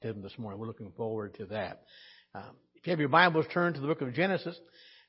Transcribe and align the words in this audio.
this 0.00 0.38
morning. 0.38 0.60
We're 0.60 0.68
looking 0.68 0.92
forward 0.96 1.34
to 1.38 1.46
that. 1.46 1.82
Um, 2.32 2.54
if 2.76 2.86
you 2.86 2.92
have 2.92 3.00
your 3.00 3.08
Bibles, 3.08 3.46
turn 3.52 3.74
to 3.74 3.80
the 3.80 3.88
book 3.88 4.00
of 4.00 4.14
Genesis, 4.14 4.56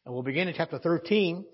and 0.04 0.12
we'll 0.12 0.23
begin 0.23 0.47
in 0.47 0.55
chapter 0.58 0.79
13. 0.79 1.46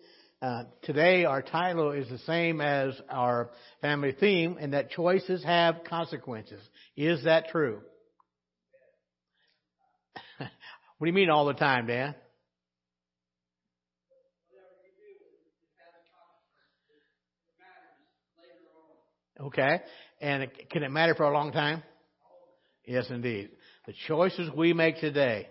Uh, 0.41 0.63
today, 0.83 1.25
our 1.25 1.41
title 1.41 1.91
is 1.91 2.07
the 2.07 2.17
same 2.19 2.61
as 2.61 2.93
our 3.09 3.49
family 3.81 4.15
theme, 4.17 4.55
and 4.57 4.71
that 4.71 4.89
choices 4.89 5.43
have 5.43 5.83
consequences. 5.83 6.61
Is 6.95 7.25
that 7.25 7.49
true? 7.49 7.81
what 10.37 10.47
do 11.01 11.07
you 11.07 11.13
mean 11.13 11.29
all 11.29 11.45
the 11.45 11.53
time, 11.53 11.87
Dan? 11.87 12.15
Okay. 19.41 19.81
And 20.21 20.43
it, 20.43 20.69
can 20.69 20.83
it 20.83 20.89
matter 20.89 21.15
for 21.15 21.23
a 21.23 21.33
long 21.33 21.51
time? 21.51 21.83
Yes, 22.87 23.07
indeed. 23.09 23.49
The 23.87 23.93
choices 24.07 24.49
we 24.55 24.73
make 24.73 24.99
today 24.99 25.47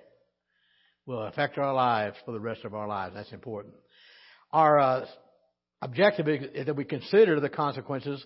will 1.06 1.22
affect 1.22 1.58
our 1.58 1.74
lives 1.74 2.16
for 2.24 2.32
the 2.32 2.40
rest 2.40 2.64
of 2.64 2.74
our 2.74 2.86
lives. 2.86 3.14
That's 3.14 3.32
important. 3.32 3.74
Our 4.52 4.78
uh, 4.78 5.06
objective 5.82 6.28
is 6.28 6.66
that 6.66 6.76
we 6.76 6.84
consider 6.84 7.40
the 7.40 7.48
consequences 7.48 8.24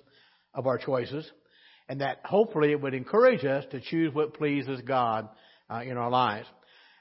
of 0.55 0.67
our 0.67 0.79
choices 0.79 1.31
and 1.89 2.01
that 2.03 2.21
hopefully 2.25 2.73
it 2.73 2.81
would 2.81 2.95
encourage 2.95 3.45
us 3.45 3.65
to 3.71 3.81
choose 3.81 4.13
what 4.15 4.35
pleases 4.35 4.81
God 4.83 5.29
uh, 5.71 5.81
in 5.81 5.97
our 5.97 6.11
lives. 6.11 6.47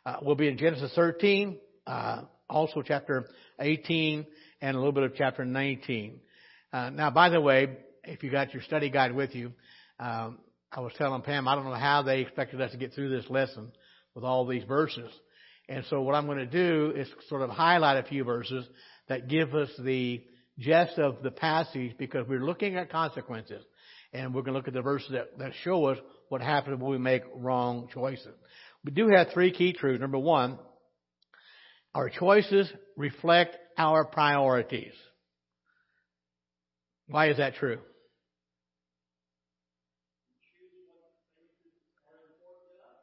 Uh, 0.06 0.18
we'll 0.22 0.36
be 0.36 0.48
in 0.48 0.58
Genesis 0.58 0.92
13, 0.96 1.58
uh, 1.86 2.22
also 2.50 2.82
chapter 2.82 3.28
18, 3.60 4.26
and 4.62 4.76
a 4.76 4.80
little 4.80 4.94
bit 4.94 5.04
of 5.04 5.14
chapter 5.16 5.44
19. 5.44 6.22
Uh, 6.72 6.90
now, 6.90 7.10
by 7.10 7.30
the 7.30 7.42
way, 7.42 7.78
if 8.06 8.24
you 8.24 8.32
got 8.32 8.54
your 8.54 8.64
study 8.64 8.90
guide 8.90 9.14
with 9.14 9.36
you, 9.36 9.52
um, 10.00 10.38
I 10.72 10.82
was 10.82 10.94
telling 10.98 11.22
Pam, 11.22 11.48
I 11.48 11.56
don't 11.56 11.66
know 11.66 11.74
how 11.74 12.02
they 12.02 12.22
expected 12.22 12.62
us 12.62 12.72
to 12.72 12.78
get 12.78 12.94
through 12.94 13.10
this 13.10 13.30
lesson 13.30 13.72
with 14.14 14.24
all 14.24 14.46
these 14.46 14.64
verses. 14.64 15.10
And 15.70 15.86
so 15.90 16.02
what 16.02 16.16
I'm 16.16 16.26
going 16.26 16.38
to 16.38 16.46
do 16.46 16.94
is 16.96 17.08
sort 17.30 17.42
of 17.42 17.50
highlight 17.50 18.04
a 18.04 18.08
few 18.08 18.24
verses 18.24 18.66
that 19.08 19.28
give 19.28 19.54
us 19.56 19.70
the 19.80 20.24
gist 20.60 20.98
of 20.98 21.22
the 21.24 21.32
passage 21.32 21.96
because 21.98 22.28
we're 22.28 22.46
looking 22.46 22.76
at 22.76 22.90
consequences. 22.92 23.64
And 24.14 24.34
we're 24.34 24.42
going 24.42 24.54
to 24.54 24.60
look 24.60 24.68
at 24.68 24.74
the 24.74 24.82
verses 24.82 25.12
that, 25.12 25.38
that 25.40 25.52
show 25.64 25.86
us 25.86 25.98
what 26.30 26.42
happens 26.42 26.82
when 26.82 26.92
we 26.92 26.98
make 26.98 27.24
wrong 27.36 27.90
choices. 27.94 28.34
We 28.84 28.92
do 28.92 29.10
have 29.10 29.28
three 29.34 29.52
key 29.52 29.74
truths. 29.74 30.00
Number 30.00 30.18
one, 30.18 30.58
our 31.94 32.10
choices 32.10 32.72
reflect 32.96 33.58
our 33.78 34.06
priorities. 34.06 34.94
Why 37.08 37.30
is 37.30 37.38
that 37.38 37.56
true? 37.56 37.80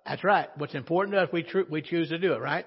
That's 0.06 0.22
right. 0.22 0.48
What's 0.56 0.74
important 0.74 1.14
to 1.14 1.22
us, 1.22 1.28
we, 1.32 1.42
tr- 1.42 1.70
we 1.70 1.82
choose 1.82 2.10
to 2.10 2.18
do 2.18 2.34
it, 2.34 2.40
right? 2.40 2.66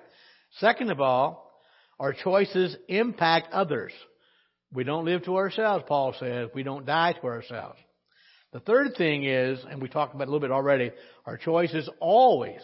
Second 0.59 0.91
of 0.91 0.99
all, 0.99 1.51
our 1.99 2.13
choices 2.13 2.75
impact 2.87 3.53
others. 3.53 3.91
We 4.73 4.83
don't 4.83 5.05
live 5.05 5.23
to 5.25 5.37
ourselves, 5.37 5.85
Paul 5.87 6.15
says. 6.19 6.49
We 6.53 6.63
don't 6.63 6.85
die 6.85 7.13
to 7.13 7.27
ourselves. 7.27 7.79
The 8.53 8.59
third 8.59 8.95
thing 8.97 9.25
is, 9.25 9.59
and 9.69 9.81
we 9.81 9.89
talked 9.89 10.15
about 10.15 10.27
a 10.27 10.31
little 10.31 10.39
bit 10.39 10.51
already, 10.51 10.91
our 11.25 11.37
choices 11.37 11.89
always 11.99 12.61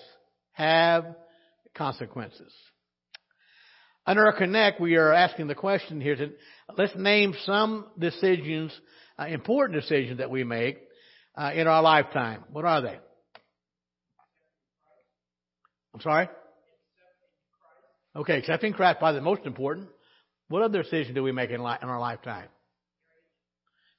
have 0.53 1.05
consequences. 1.75 2.53
Under 4.05 4.25
our 4.25 4.33
connect, 4.37 4.81
we 4.81 4.95
are 4.95 5.13
asking 5.13 5.47
the 5.47 5.55
question 5.55 6.01
here 6.01 6.15
to 6.15 6.31
let's 6.77 6.95
name 6.95 7.33
some 7.45 7.87
decisions, 7.97 8.71
uh, 9.17 9.27
important 9.27 9.79
decisions 9.79 10.17
that 10.17 10.29
we 10.29 10.43
make 10.43 10.77
uh, 11.35 11.51
in 11.53 11.67
our 11.67 11.81
lifetime. 11.81 12.43
What 12.51 12.65
are 12.65 12.81
they? 12.81 12.99
I'm 15.93 16.01
sorry? 16.01 16.29
Okay, 18.15 18.37
accepting 18.37 18.73
Christ 18.73 18.99
probably 18.99 19.19
the 19.19 19.25
most 19.25 19.45
important. 19.45 19.89
What 20.47 20.61
other 20.61 20.83
decision 20.83 21.15
do 21.15 21.23
we 21.23 21.31
make 21.31 21.49
in, 21.49 21.63
li- 21.63 21.77
in 21.81 21.89
our 21.89 21.99
lifetime? 21.99 22.47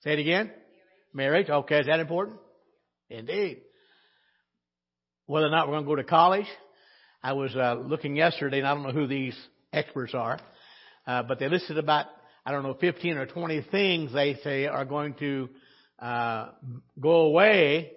Say 0.03 0.13
it 0.13 0.19
again. 0.19 0.51
Marriage. 1.13 1.49
Okay, 1.49 1.81
is 1.81 1.87
that 1.87 2.01
important? 2.01 2.39
Indeed. 3.11 3.63
Whether 5.27 5.47
or 5.47 5.51
not 5.51 5.67
we're 5.67 5.75
going 5.75 5.85
to 5.85 5.91
go 5.91 5.97
to 5.97 6.05
college. 6.05 6.47
I 7.23 7.33
was 7.33 7.57
uh, 7.57 7.75
looking 7.75 8.17
yesterday, 8.17 8.59
and 8.59 8.67
I 8.67 8.75
don't 8.75 8.83
know 8.83 8.93
who 8.93 9.07
these 9.07 9.37
experts 9.73 10.15
are, 10.15 10.39
uh, 11.07 11.23
but 11.23 11.39
they 11.39 11.49
listed 11.49 11.79
about 11.79 12.07
I 12.45 12.53
don't 12.53 12.63
know 12.63 12.75
15 12.75 13.17
or 13.17 13.27
20 13.27 13.63
things 13.71 14.13
they 14.13 14.35
say 14.45 14.67
are 14.67 14.85
going 14.85 15.15
to 15.15 15.49
uh, 15.99 16.51
go 17.01 17.23
away 17.23 17.93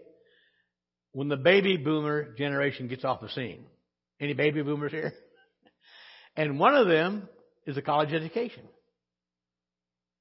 when 1.11 1.27
the 1.27 1.35
baby 1.35 1.75
boomer 1.75 2.33
generation 2.37 2.87
gets 2.87 3.03
off 3.03 3.19
the 3.19 3.29
scene. 3.29 3.65
Any 4.19 4.33
baby 4.33 4.61
boomers 4.61 4.91
here? 4.91 5.13
And 6.39 6.59
one 6.59 6.75
of 6.75 6.87
them 6.87 7.27
is 7.65 7.77
a 7.77 7.81
college 7.81 8.13
education. 8.13 8.61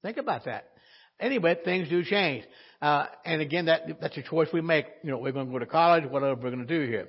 Think 0.03 0.17
about 0.17 0.47
that. 0.47 0.65
Anyway, 1.21 1.57
things 1.63 1.91
do 1.91 2.03
change. 2.05 2.45
Uh, 2.81 3.05
and 3.25 3.43
again, 3.43 3.67
that, 3.67 4.01
that's 4.01 4.17
a 4.17 4.23
choice 4.23 4.49
we 4.53 4.63
make. 4.63 4.87
You 5.03 5.11
know, 5.11 5.19
we're 5.19 5.33
going 5.33 5.47
to 5.47 5.53
go 5.53 5.59
to 5.59 5.67
college, 5.67 6.05
whatever 6.05 6.35
we're 6.35 6.51
going 6.51 6.67
to 6.67 6.79
do 6.79 6.91
here. 6.91 7.09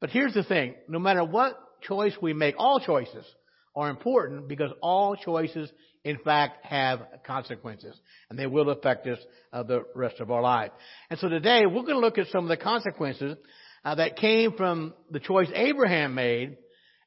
But 0.00 0.10
here's 0.10 0.34
the 0.34 0.44
thing. 0.44 0.74
No 0.88 0.98
matter 0.98 1.24
what 1.24 1.58
choice 1.82 2.12
we 2.20 2.32
make, 2.32 2.54
all 2.58 2.80
choices 2.80 3.24
are 3.76 3.90
important 3.90 4.48
because 4.48 4.70
all 4.82 5.16
choices, 5.16 5.70
in 6.04 6.18
fact, 6.18 6.64
have 6.66 7.00
consequences. 7.26 7.96
And 8.30 8.38
they 8.38 8.46
will 8.46 8.70
affect 8.70 9.06
us 9.06 9.18
uh, 9.52 9.62
the 9.62 9.84
rest 9.94 10.20
of 10.20 10.30
our 10.30 10.42
life. 10.42 10.70
And 11.10 11.18
so 11.18 11.28
today, 11.28 11.62
we're 11.66 11.82
going 11.82 11.94
to 11.94 11.98
look 11.98 12.18
at 12.18 12.28
some 12.28 12.44
of 12.44 12.48
the 12.48 12.62
consequences 12.62 13.36
uh, 13.84 13.94
that 13.96 14.16
came 14.16 14.52
from 14.52 14.94
the 15.10 15.20
choice 15.20 15.48
Abraham 15.54 16.14
made 16.14 16.56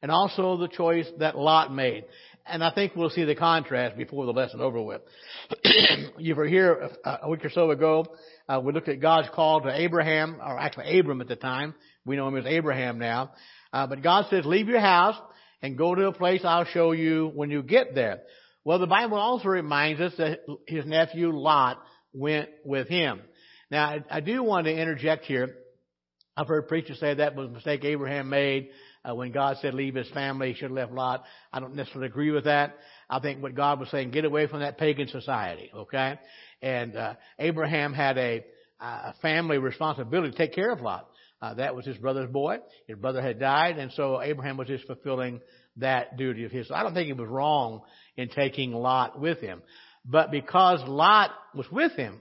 and 0.02 0.12
also 0.12 0.58
the 0.58 0.68
choice 0.68 1.08
that 1.20 1.38
Lot 1.38 1.74
made. 1.74 2.06
And 2.46 2.64
I 2.64 2.72
think 2.74 2.96
we'll 2.96 3.10
see 3.10 3.26
the 3.26 3.36
contrast 3.36 3.98
before 3.98 4.26
the 4.26 4.32
lesson 4.32 4.62
over 4.62 4.82
with. 4.82 5.02
you 6.18 6.34
were 6.36 6.48
here 6.48 6.92
a 7.04 7.30
week 7.30 7.44
or 7.44 7.50
so 7.50 7.72
ago. 7.72 8.06
Uh, 8.48 8.62
we 8.64 8.72
looked 8.72 8.88
at 8.88 9.02
God's 9.02 9.28
call 9.34 9.62
to 9.62 9.82
Abraham, 9.82 10.38
or 10.40 10.58
actually 10.58 10.98
Abram 10.98 11.20
at 11.20 11.28
the 11.28 11.36
time. 11.36 11.74
We 12.06 12.16
know 12.16 12.28
him 12.28 12.38
as 12.38 12.46
Abraham 12.46 13.00
now. 13.00 13.32
Uh, 13.74 13.88
but 13.88 14.02
God 14.02 14.28
says, 14.30 14.46
leave 14.46 14.70
your 14.70 14.80
house 14.80 15.18
and 15.62 15.78
go 15.78 15.94
to 15.94 16.08
a 16.08 16.14
place 16.14 16.42
I'll 16.46 16.66
show 16.66 16.94
you 16.94 17.32
when 17.34 17.50
you 17.50 17.64
get 17.64 17.94
there. 17.94 18.20
Well, 18.64 18.80
the 18.80 18.88
Bible 18.88 19.18
also 19.18 19.50
reminds 19.50 20.00
us 20.00 20.14
that 20.18 20.40
his 20.68 20.86
nephew 20.86 21.32
Lot 21.32 21.82
went 22.14 22.50
with 22.64 22.88
him. 22.88 23.22
Now, 23.70 23.86
I, 23.86 24.04
I 24.10 24.20
do 24.22 24.42
want 24.44 24.66
to 24.68 24.72
interject 24.74 25.26
here 25.26 25.56
I've 26.38 26.48
heard 26.48 26.68
preachers 26.68 27.00
say 27.00 27.16
that 27.16 27.36
was 27.36 27.48
a 27.48 27.52
mistake 27.52 27.84
Abraham 27.84 28.30
made 28.30 28.70
uh, 29.04 29.16
when 29.16 29.32
God 29.32 29.58
said 29.60 29.74
leave 29.74 29.96
his 29.96 30.10
family, 30.10 30.50
he 30.50 30.54
should 30.54 30.70
have 30.70 30.72
left 30.72 30.92
Lot. 30.92 31.24
I 31.52 31.60
don't 31.60 31.76
necessarily 31.76 32.08
agree 32.08 32.30
with 32.30 32.44
that. 32.44 32.78
I 33.10 33.20
think 33.20 33.42
what 33.42 33.56
God 33.56 33.80
was 33.80 33.90
saying, 33.90 34.12
get 34.12 34.24
away 34.24 34.46
from 34.46 34.60
that 34.60 34.78
pagan 34.78 35.08
society, 35.08 35.72
okay? 35.74 36.20
And 36.62 36.96
uh, 36.96 37.16
Abraham 37.40 37.92
had 37.92 38.20
a, 38.20 38.46
a 38.80 39.16
family 39.20 39.58
responsibility 39.58 40.32
to 40.32 40.38
take 40.38 40.54
care 40.54 40.72
of 40.72 40.82
Lot. 40.82 41.10
Uh, 41.42 41.56
that 41.56 41.76
was 41.76 41.86
his 41.86 41.98
brother's 41.98 42.30
boy. 42.30 42.58
His 42.88 43.00
brother 43.00 43.22
had 43.22 43.40
died, 43.40 43.80
and 43.80 43.92
so 43.94 44.22
Abraham 44.22 44.58
was 44.58 44.68
just 44.68 44.86
fulfilling 44.86 45.42
that 45.78 46.18
duty 46.18 46.44
of 46.44 46.52
his. 46.52 46.68
So 46.68 46.76
I 46.76 46.84
don't 46.84 46.94
think 46.94 47.08
he 47.08 47.14
was 47.14 47.30
wrong 47.30 47.82
in 48.16 48.30
taking 48.30 48.74
Lot 48.74 49.20
with 49.20 49.40
him. 49.40 49.64
But 50.06 50.30
because 50.30 50.82
Lot 50.88 51.32
was 51.56 51.70
with 51.72 51.94
him, 51.94 52.20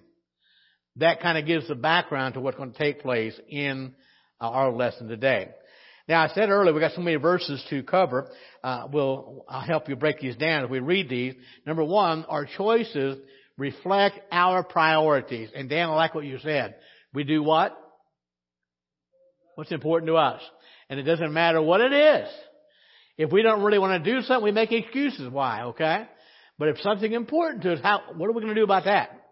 that 0.96 1.20
kind 1.20 1.36
of 1.36 1.46
gives 1.46 1.68
the 1.68 1.74
background 1.74 2.34
to 2.34 2.40
what's 2.40 2.56
going 2.56 2.72
to 2.72 2.78
take 2.78 3.02
place 3.02 3.38
in 3.48 3.94
our 4.40 4.70
lesson 4.70 5.08
today. 5.08 5.48
Now, 6.08 6.22
I 6.22 6.28
said 6.28 6.50
earlier 6.50 6.72
we 6.72 6.80
got 6.80 6.92
so 6.92 7.00
many 7.00 7.16
verses 7.16 7.64
to 7.70 7.82
cover. 7.82 8.28
Uh, 8.62 8.86
we'll 8.92 9.44
I'll 9.48 9.60
help 9.60 9.88
you 9.88 9.96
break 9.96 10.20
these 10.20 10.36
down 10.36 10.64
as 10.64 10.70
we 10.70 10.78
read 10.78 11.08
these. 11.08 11.34
Number 11.66 11.84
one, 11.84 12.24
our 12.26 12.46
choices 12.46 13.18
reflect 13.58 14.20
our 14.30 14.62
priorities. 14.62 15.50
And 15.54 15.68
Dan, 15.68 15.88
I 15.88 15.94
like 15.94 16.14
what 16.14 16.24
you 16.24 16.38
said. 16.38 16.76
We 17.12 17.24
do 17.24 17.42
what? 17.42 17.76
What's 19.56 19.72
important 19.72 20.08
to 20.08 20.16
us? 20.16 20.42
And 20.88 21.00
it 21.00 21.04
doesn't 21.04 21.32
matter 21.32 21.60
what 21.60 21.80
it 21.80 21.92
is. 21.92 22.28
If 23.18 23.32
we 23.32 23.42
don't 23.42 23.62
really 23.62 23.78
want 23.78 24.04
to 24.04 24.12
do 24.12 24.20
something, 24.22 24.44
we 24.44 24.52
make 24.52 24.70
excuses. 24.70 25.28
Why? 25.30 25.62
Okay. 25.62 26.06
But 26.58 26.68
if 26.68 26.78
something 26.80 27.12
important 27.12 27.62
to 27.64 27.72
us, 27.72 27.80
how? 27.82 28.02
What 28.14 28.28
are 28.28 28.32
we 28.32 28.42
going 28.42 28.54
to 28.54 28.60
do 28.60 28.64
about 28.64 28.84
that? 28.84 29.25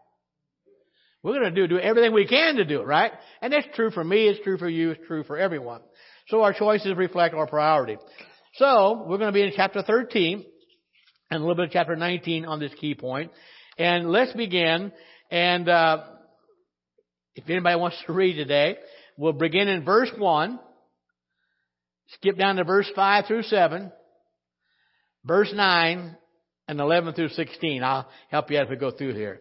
We're 1.24 1.40
going 1.40 1.54
to 1.54 1.66
do, 1.66 1.66
do 1.66 1.80
everything 1.80 2.12
we 2.12 2.26
can 2.26 2.56
to 2.56 2.66
do 2.66 2.82
it, 2.82 2.86
right? 2.86 3.10
And 3.40 3.50
that's 3.50 3.66
true 3.74 3.90
for 3.90 4.04
me, 4.04 4.28
it's 4.28 4.44
true 4.44 4.58
for 4.58 4.68
you, 4.68 4.90
it's 4.90 5.06
true 5.06 5.24
for 5.24 5.38
everyone. 5.38 5.80
So 6.28 6.42
our 6.42 6.52
choices 6.52 6.94
reflect 6.96 7.34
our 7.34 7.46
priority. 7.46 7.96
So, 8.56 9.04
we're 9.08 9.16
going 9.16 9.32
to 9.32 9.32
be 9.32 9.42
in 9.42 9.52
chapter 9.56 9.82
13 9.82 10.44
and 11.30 11.38
a 11.38 11.40
little 11.40 11.56
bit 11.56 11.64
of 11.64 11.70
chapter 11.72 11.96
19 11.96 12.44
on 12.44 12.60
this 12.60 12.72
key 12.78 12.94
point. 12.94 13.32
And 13.78 14.12
let's 14.12 14.34
begin. 14.34 14.92
And 15.30 15.68
uh, 15.68 16.04
if 17.34 17.48
anybody 17.48 17.80
wants 17.80 17.96
to 18.06 18.12
read 18.12 18.34
today, 18.34 18.76
we'll 19.16 19.32
begin 19.32 19.66
in 19.66 19.82
verse 19.82 20.10
1, 20.16 20.60
skip 22.08 22.36
down 22.36 22.56
to 22.56 22.64
verse 22.64 22.88
5 22.94 23.24
through 23.26 23.42
7, 23.44 23.90
verse 25.24 25.52
9, 25.52 26.16
and 26.68 26.80
11 26.80 27.14
through 27.14 27.30
16. 27.30 27.82
I'll 27.82 28.08
help 28.30 28.50
you 28.50 28.58
as 28.58 28.68
we 28.68 28.76
go 28.76 28.90
through 28.90 29.14
here. 29.14 29.40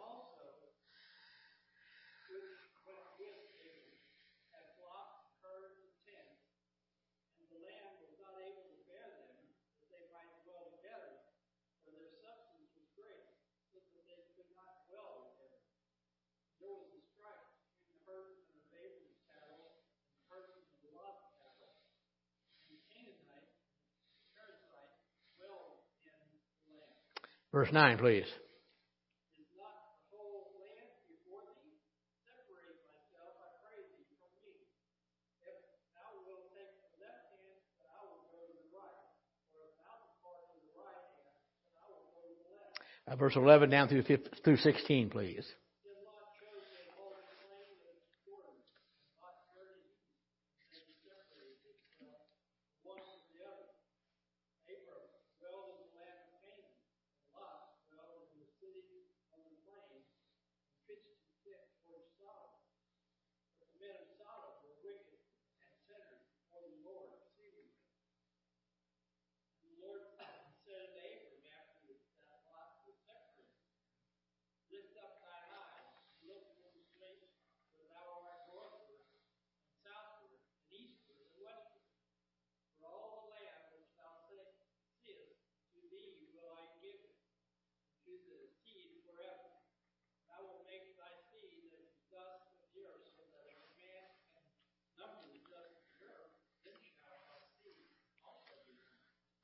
Verse 27.51 27.71
9, 27.71 27.97
please. 27.97 28.25
Uh, 43.07 43.15
verse 43.17 43.35
11 43.35 43.69
down 43.69 43.89
through, 43.89 44.03
15, 44.03 44.19
through 44.45 44.57
16, 44.57 45.09
please. 45.09 45.45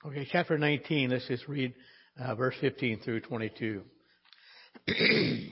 Okay, 0.08 0.26
chapter 0.32 0.58
19, 0.58 1.10
let's 1.10 1.28
just 1.28 1.50
read 1.50 1.74
uh, 2.18 2.34
verse 2.34 2.56
15 2.62 3.02
through 3.02 3.20
22. 3.20 3.82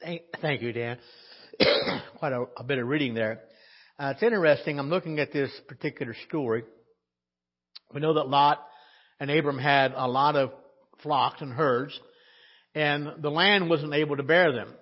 Thank 0.00 0.62
you, 0.62 0.72
Dan. 0.72 0.98
Quite 2.18 2.32
a, 2.32 2.44
a, 2.56 2.62
bit 2.62 2.78
of 2.78 2.86
reading 2.86 3.14
there. 3.14 3.40
Uh, 3.98 4.12
it's 4.14 4.22
interesting. 4.22 4.78
I'm 4.78 4.90
looking 4.90 5.18
at 5.18 5.32
this 5.32 5.50
particular 5.66 6.14
story. 6.28 6.62
We 7.92 8.00
know 8.00 8.14
that 8.14 8.28
Lot 8.28 8.64
and 9.18 9.28
Abram 9.28 9.58
had 9.58 9.92
a 9.96 10.06
lot 10.06 10.36
of 10.36 10.52
flocks 11.02 11.40
and 11.40 11.52
herds, 11.52 11.98
and 12.76 13.08
the 13.20 13.30
land 13.30 13.68
wasn't 13.68 13.92
able 13.92 14.16
to 14.16 14.22
bear 14.22 14.52
them. 14.52 14.72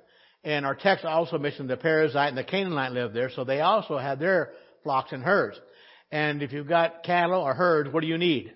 And 0.45 0.67
our 0.67 0.75
text 0.75 1.07
also 1.07 1.39
mentioned 1.39 1.71
the 1.71 1.79
Perizzite 1.79 2.29
and 2.29 2.39
the 2.39 2.45
Canaanite 2.45 2.93
lived 2.93 3.15
there, 3.15 3.31
so 3.35 3.45
they 3.45 3.61
also 3.61 3.97
had 3.97 4.19
their 4.19 4.53
flocks 4.83 5.13
and 5.13 5.23
herds. 5.23 5.59
And 6.13 6.43
if 6.43 6.53
you've 6.53 6.69
got 6.69 7.05
cattle 7.05 7.41
or 7.41 7.55
herds, 7.55 7.91
what 7.91 8.03
do 8.03 8.07
you 8.07 8.19
need? 8.19 8.53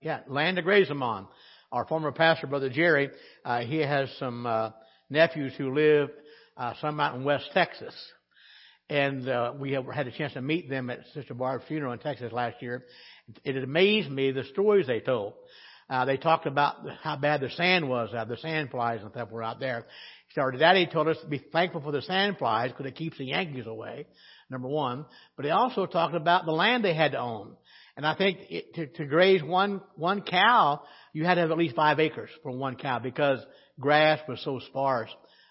Yeah, 0.00 0.20
land 0.26 0.56
to 0.56 0.62
graze 0.62 0.88
them 0.88 1.04
on 1.04 1.28
our 1.72 1.86
former 1.86 2.12
pastor, 2.12 2.46
Brother 2.46 2.68
Jerry, 2.68 3.10
uh, 3.44 3.60
he 3.60 3.78
has 3.78 4.10
some 4.18 4.44
uh, 4.44 4.70
nephews 5.08 5.52
who 5.56 5.74
live 5.74 6.10
uh, 6.56 6.74
some 6.80 6.98
out 6.98 7.14
in 7.14 7.24
West 7.24 7.48
Texas. 7.54 7.94
And 8.88 9.28
uh, 9.28 9.52
we 9.56 9.72
have 9.72 9.86
had 9.86 10.08
a 10.08 10.10
chance 10.10 10.32
to 10.32 10.42
meet 10.42 10.68
them 10.68 10.90
at 10.90 10.98
Sister 11.14 11.32
Barb's 11.32 11.64
funeral 11.68 11.92
in 11.92 12.00
Texas 12.00 12.32
last 12.32 12.60
year. 12.60 12.84
It 13.44 13.56
amazed 13.56 14.10
me 14.10 14.32
the 14.32 14.44
stories 14.44 14.88
they 14.88 14.98
told. 14.98 15.34
Uh, 15.88 16.04
they 16.04 16.16
talked 16.16 16.46
about 16.46 16.76
how 17.02 17.16
bad 17.16 17.40
the 17.40 17.50
sand 17.50 17.88
was, 17.88 18.10
uh, 18.16 18.24
the 18.24 18.36
sand 18.36 18.70
flies 18.70 19.00
and 19.02 19.10
stuff 19.10 19.30
were 19.30 19.42
out 19.42 19.60
there. 19.60 19.86
So 20.34 20.42
our 20.42 20.52
daddy 20.52 20.86
told 20.86 21.08
us 21.08 21.18
to 21.22 21.28
be 21.28 21.38
thankful 21.38 21.80
for 21.80 21.92
the 21.92 22.02
sand 22.02 22.38
flies 22.38 22.70
because 22.70 22.86
it 22.86 22.94
keeps 22.96 23.18
the 23.18 23.26
Yankees 23.26 23.66
away, 23.66 24.06
number 24.48 24.68
one. 24.68 25.04
But 25.36 25.44
he 25.44 25.50
also 25.50 25.86
talked 25.86 26.14
about 26.14 26.46
the 26.46 26.52
land 26.52 26.84
they 26.84 26.94
had 26.94 27.12
to 27.12 27.18
own. 27.18 27.56
And 28.00 28.06
I 28.06 28.14
think 28.14 28.38
it, 28.48 28.74
to, 28.76 28.86
to 28.86 29.04
graze 29.04 29.42
one, 29.42 29.82
one 29.94 30.22
cow, 30.22 30.80
you 31.12 31.26
had 31.26 31.34
to 31.34 31.42
have 31.42 31.50
at 31.50 31.58
least 31.58 31.76
five 31.76 32.00
acres 32.00 32.30
for 32.42 32.50
one 32.50 32.76
cow 32.76 32.98
because 32.98 33.38
grass 33.78 34.20
was 34.26 34.40
so 34.42 34.58
sparse 34.68 35.10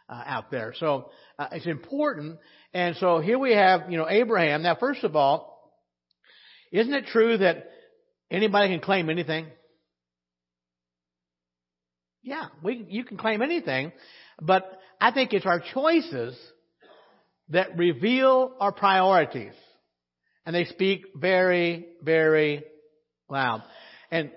uh, 0.09 0.23
out 0.25 0.49
there. 0.49 0.73
So 0.79 1.11
uh, 1.37 1.49
it's 1.51 1.67
important. 1.67 2.39
And 2.73 2.95
so 2.95 3.19
here 3.19 3.37
we 3.37 3.53
have, 3.53 3.91
you 3.91 3.97
know, 3.97 4.07
Abraham. 4.09 4.63
Now, 4.63 4.75
first 4.75 5.03
of 5.03 5.15
all, 5.15 5.71
isn't 6.71 6.93
it 6.93 7.05
true 7.07 7.37
that 7.37 7.67
Anybody 8.31 8.69
can 8.69 8.79
claim 8.79 9.09
anything? 9.09 9.47
Yeah, 12.21 12.47
we, 12.61 12.85
you 12.89 13.03
can 13.03 13.17
claim 13.17 13.41
anything, 13.41 13.91
but 14.41 14.79
I 15.01 15.11
think 15.11 15.33
it's 15.33 15.45
our 15.45 15.61
choices 15.73 16.37
that 17.49 17.77
reveal 17.77 18.53
our 18.59 18.71
priorities. 18.71 19.53
And 20.49 20.55
they 20.55 20.65
speak 20.65 21.05
very, 21.13 21.85
very 22.01 22.63
loud. 23.29 23.61
And 24.09 24.31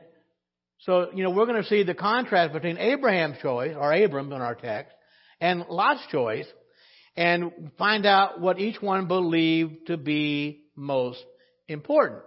so, 0.81 1.07
you 1.14 1.25
know, 1.25 1.31
we're 1.31 1.47
going 1.47 1.62
to 1.62 1.66
see 1.66 1.85
the 1.85 1.95
contrast 1.95 2.52
between 2.52 2.76
Abraham's 2.76 3.38
choice, 3.40 3.75
or 3.75 3.95
Abram 3.95 4.31
in 4.31 4.42
our 4.42 4.54
text, 4.54 4.95
and 5.40 5.64
Lot's 5.71 6.07
choice, 6.11 6.45
and 7.16 7.71
find 7.78 8.04
out 8.04 8.42
what 8.42 8.61
each 8.61 8.76
one 8.83 9.09
believed 9.09 9.87
to 9.87 9.97
be 9.97 10.64
most 10.76 11.25
important. 11.66 12.25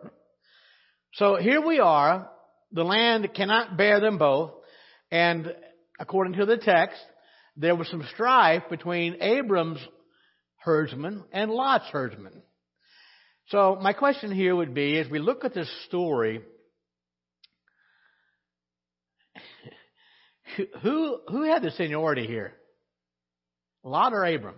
So 1.13 1.35
here 1.35 1.61
we 1.61 1.79
are. 1.79 2.27
The 2.71 2.83
land 2.83 3.35
cannot 3.35 3.77
bear 3.77 3.99
them 3.99 4.17
both. 4.17 4.49
And 5.11 5.53
according 5.99 6.39
to 6.39 6.47
the 6.47 6.57
text, 6.57 6.97
there 7.55 7.75
was 7.75 7.87
some 7.91 8.03
strife 8.15 8.63
between 8.67 9.21
Abram's 9.21 9.79
herdsmen 10.57 11.23
and 11.31 11.51
Lot's 11.51 11.85
herdsmen. 11.91 12.41
So 13.49 13.77
my 13.79 13.93
question 13.93 14.31
here 14.31 14.55
would 14.55 14.73
be, 14.73 14.97
as 14.97 15.07
we 15.09 15.19
look 15.19 15.45
at 15.45 15.53
this 15.53 15.69
story, 15.87 16.41
who, 20.81 21.19
who 21.29 21.43
had 21.43 21.61
the 21.61 21.71
seniority 21.71 22.25
here? 22.25 22.53
Lot 23.83 24.13
or 24.13 24.25
Abram? 24.25 24.55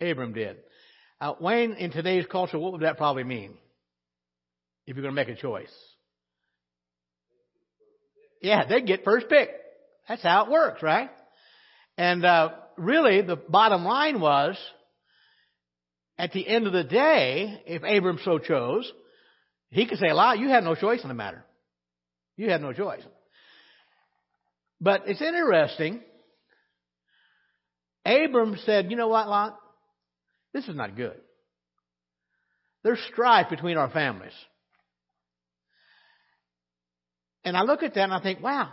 Abram 0.00 0.34
did. 0.34 0.58
Uh, 1.18 1.32
Wayne, 1.40 1.72
in 1.72 1.90
today's 1.90 2.26
culture, 2.26 2.58
what 2.58 2.72
would 2.72 2.82
that 2.82 2.98
probably 2.98 3.24
mean? 3.24 3.54
If 4.86 4.96
you're 4.96 5.02
going 5.02 5.14
to 5.14 5.24
make 5.24 5.34
a 5.34 5.40
choice. 5.40 5.72
Yeah, 8.42 8.66
they 8.66 8.82
get 8.82 9.02
first 9.02 9.30
pick. 9.30 9.48
That's 10.08 10.22
how 10.22 10.44
it 10.44 10.50
works, 10.50 10.82
right? 10.82 11.10
And 11.96 12.24
uh, 12.24 12.50
really, 12.76 13.22
the 13.22 13.36
bottom 13.36 13.84
line 13.84 14.20
was, 14.20 14.56
at 16.18 16.32
the 16.32 16.46
end 16.46 16.66
of 16.66 16.72
the 16.72 16.84
day, 16.84 17.62
if 17.66 17.82
Abram 17.82 18.18
so 18.24 18.38
chose, 18.38 18.90
he 19.70 19.86
could 19.86 19.98
say, 19.98 20.12
"Lot, 20.12 20.38
you 20.38 20.48
had 20.48 20.64
no 20.64 20.74
choice 20.74 21.02
in 21.02 21.08
the 21.08 21.14
matter. 21.14 21.44
You 22.36 22.50
had 22.50 22.62
no 22.62 22.72
choice." 22.72 23.02
But 24.80 25.04
it's 25.06 25.22
interesting. 25.22 26.02
Abram 28.04 28.56
said, 28.64 28.90
"You 28.90 28.96
know 28.96 29.08
what, 29.08 29.28
Lot? 29.28 29.58
This 30.52 30.68
is 30.68 30.76
not 30.76 30.96
good. 30.96 31.20
There's 32.82 33.02
strife 33.12 33.50
between 33.50 33.76
our 33.76 33.90
families." 33.90 34.34
And 37.46 37.56
I 37.56 37.62
look 37.62 37.84
at 37.84 37.94
that 37.94 38.02
and 38.02 38.12
I 38.12 38.20
think, 38.20 38.42
wow. 38.42 38.72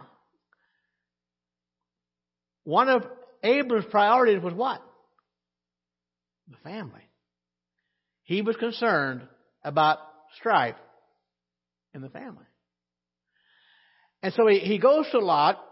One 2.63 2.89
of 2.89 3.05
Abram's 3.43 3.85
priorities 3.91 4.41
was 4.41 4.55
what? 4.55 4.81
The 6.49 6.57
family. 6.63 7.07
He 8.23 8.41
was 8.41 8.55
concerned 8.55 9.21
about 9.63 9.99
strife 10.37 10.75
in 11.93 12.01
the 12.01 12.09
family. 12.09 12.45
And 14.21 14.33
so 14.33 14.47
he, 14.47 14.59
he 14.59 14.77
goes 14.77 15.05
to 15.11 15.19
Lot, 15.19 15.63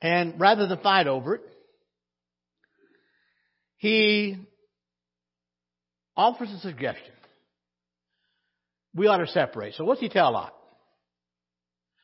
and 0.00 0.40
rather 0.40 0.66
than 0.66 0.78
fight 0.78 1.06
over 1.06 1.36
it, 1.36 1.42
he 3.76 4.38
offers 6.16 6.50
a 6.50 6.58
suggestion. 6.60 7.12
We 8.94 9.08
ought 9.08 9.18
to 9.18 9.26
separate. 9.26 9.74
So 9.74 9.84
what's 9.84 10.00
he 10.00 10.08
tell 10.08 10.32
Lot? 10.32 10.54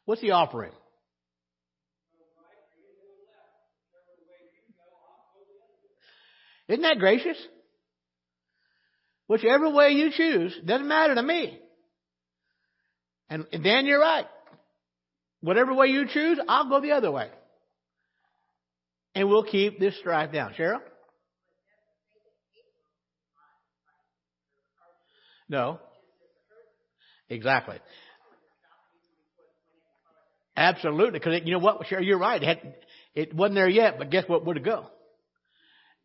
What's 0.04 0.20
he 0.20 0.32
offering? 0.32 0.73
Isn't 6.66 6.82
that 6.82 6.99
gracious? 6.99 7.37
Whichever 9.30 9.70
way 9.70 9.90
you 9.90 10.10
choose, 10.10 10.52
doesn't 10.64 10.88
matter 10.88 11.14
to 11.14 11.22
me. 11.22 11.56
And, 13.28 13.46
and 13.52 13.62
Dan, 13.62 13.87
you're 13.87 14.00
right. 14.00 14.26
Whatever 15.40 15.72
way 15.72 15.87
you 15.87 16.08
choose, 16.08 16.40
I'll 16.49 16.68
go 16.68 16.80
the 16.80 16.90
other 16.90 17.12
way. 17.12 17.30
And 19.14 19.28
we'll 19.28 19.44
keep 19.44 19.78
this 19.78 19.96
strife 20.00 20.32
down. 20.32 20.54
Cheryl? 20.58 20.80
No. 25.49 25.78
Exactly. 27.28 27.78
Absolutely, 30.56 31.20
because 31.20 31.40
you 31.44 31.52
know 31.52 31.60
what? 31.60 31.82
Cheryl, 31.82 32.04
you're 32.04 32.18
right. 32.18 32.42
It, 32.42 32.46
had, 32.46 32.75
it 33.14 33.32
wasn't 33.32 33.54
there 33.54 33.68
yet, 33.68 33.96
but 33.96 34.10
guess 34.10 34.25
what? 34.26 34.44
Would 34.44 34.56
it 34.56 34.64
go? 34.64 34.88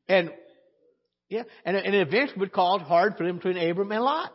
And 0.07 0.29
yeah, 1.29 1.43
and, 1.65 1.75
and 1.75 1.95
it 1.95 2.37
would 2.37 2.51
cause 2.51 2.81
hard 2.81 3.17
for 3.17 3.25
them 3.25 3.37
between 3.37 3.57
Abram 3.57 3.91
and 3.91 4.03
Lot. 4.03 4.31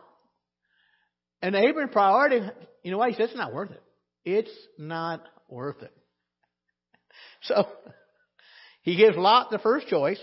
And 1.41 1.55
Abram's 1.55 1.91
priority, 1.91 2.41
you 2.83 2.91
know 2.91 2.97
what? 2.97 3.09
He 3.09 3.15
says 3.15 3.29
it's 3.29 3.37
not 3.37 3.53
worth 3.53 3.71
it. 3.71 3.83
It's 4.25 4.51
not 4.77 5.23
worth 5.49 5.81
it. 5.81 5.93
So 7.43 7.67
he 8.83 8.95
gives 8.95 9.17
Lot 9.17 9.49
the 9.49 9.57
first 9.57 9.87
choice. 9.87 10.19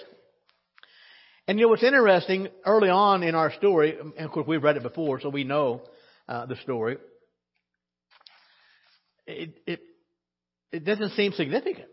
And 1.49 1.59
you 1.59 1.65
know 1.65 1.71
what's 1.71 1.83
interesting? 1.83 2.47
Early 2.65 2.91
on 2.91 3.25
in 3.25 3.35
our 3.35 3.53
story, 3.55 3.99
and 3.99 4.25
of 4.25 4.31
course 4.31 4.47
we've 4.47 4.63
read 4.63 4.77
it 4.77 4.85
before, 4.85 5.21
so 5.21 5.29
we 5.29 5.43
know 5.43 5.83
uh, 6.29 6.47
the 6.47 6.55
story 6.57 6.99
it, 9.29 9.61
it, 9.67 9.81
it 10.73 10.85
doesn't 10.85 11.11
seem 11.11 11.33
significant. 11.33 11.91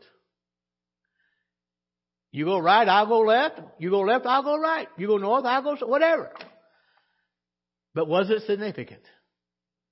You 2.36 2.44
go 2.44 2.60
right, 2.60 2.86
I'll 2.86 3.08
go 3.08 3.20
left. 3.20 3.62
You 3.80 3.90
go 3.90 4.02
left, 4.02 4.26
I'll 4.26 4.44
go 4.44 4.58
right. 4.58 4.90
You 4.98 5.08
go 5.08 5.16
north, 5.16 5.46
I'll 5.46 5.62
go 5.62 5.78
whatever. 5.88 6.34
But 7.94 8.10
was 8.10 8.30
it 8.30 8.44
significant? 8.46 9.04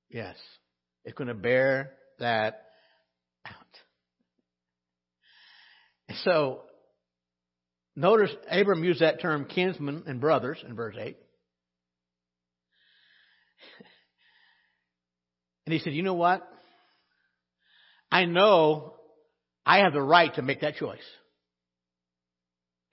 Yes. 0.09 0.35
It's 1.05 1.17
going 1.17 1.29
to 1.29 1.35
bear 1.35 1.93
that 2.19 2.65
out. 3.47 3.55
So, 6.25 6.63
notice 7.95 8.31
Abram 8.51 8.83
used 8.83 9.00
that 9.00 9.21
term 9.21 9.45
kinsmen 9.45 10.03
and 10.05 10.19
brothers 10.19 10.62
in 10.67 10.75
verse 10.75 10.97
8. 11.00 11.15
And 15.65 15.71
he 15.71 15.79
said, 15.79 15.93
you 15.93 16.03
know 16.03 16.15
what? 16.15 16.45
I 18.12 18.25
know 18.25 18.95
I 19.65 19.77
have 19.77 19.93
the 19.93 20.01
right 20.01 20.35
to 20.35 20.41
make 20.41 20.59
that 20.59 20.75
choice. 20.75 21.00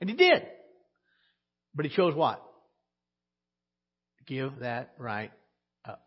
And 0.00 0.08
he 0.08 0.16
did. 0.16 0.42
But 1.74 1.84
he 1.84 1.94
chose 1.94 2.14
what? 2.14 2.42
Give 4.26 4.60
that 4.60 4.92
right 4.98 5.32
up. 5.84 6.02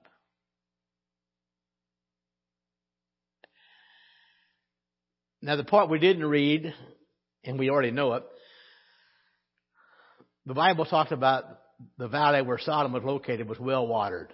Now, 5.42 5.56
the 5.56 5.64
part 5.64 5.90
we 5.90 6.00
didn't 6.00 6.26
read, 6.26 6.74
and 7.44 7.60
we 7.60 7.70
already 7.70 7.92
know 7.92 8.14
it, 8.14 8.24
the 10.46 10.54
Bible 10.54 10.86
talks 10.86 11.12
about 11.12 11.44
the 11.98 12.08
valley 12.08 12.42
where 12.42 12.60
Sodom 12.60 12.94
was 12.94 13.04
located 13.04 13.48
was 13.48 13.60
well 13.60 13.88
watered. 13.88 14.32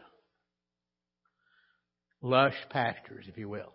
Lush 2.22 2.56
pastures, 2.70 3.26
if 3.28 3.38
you 3.38 3.48
will. 3.48 3.74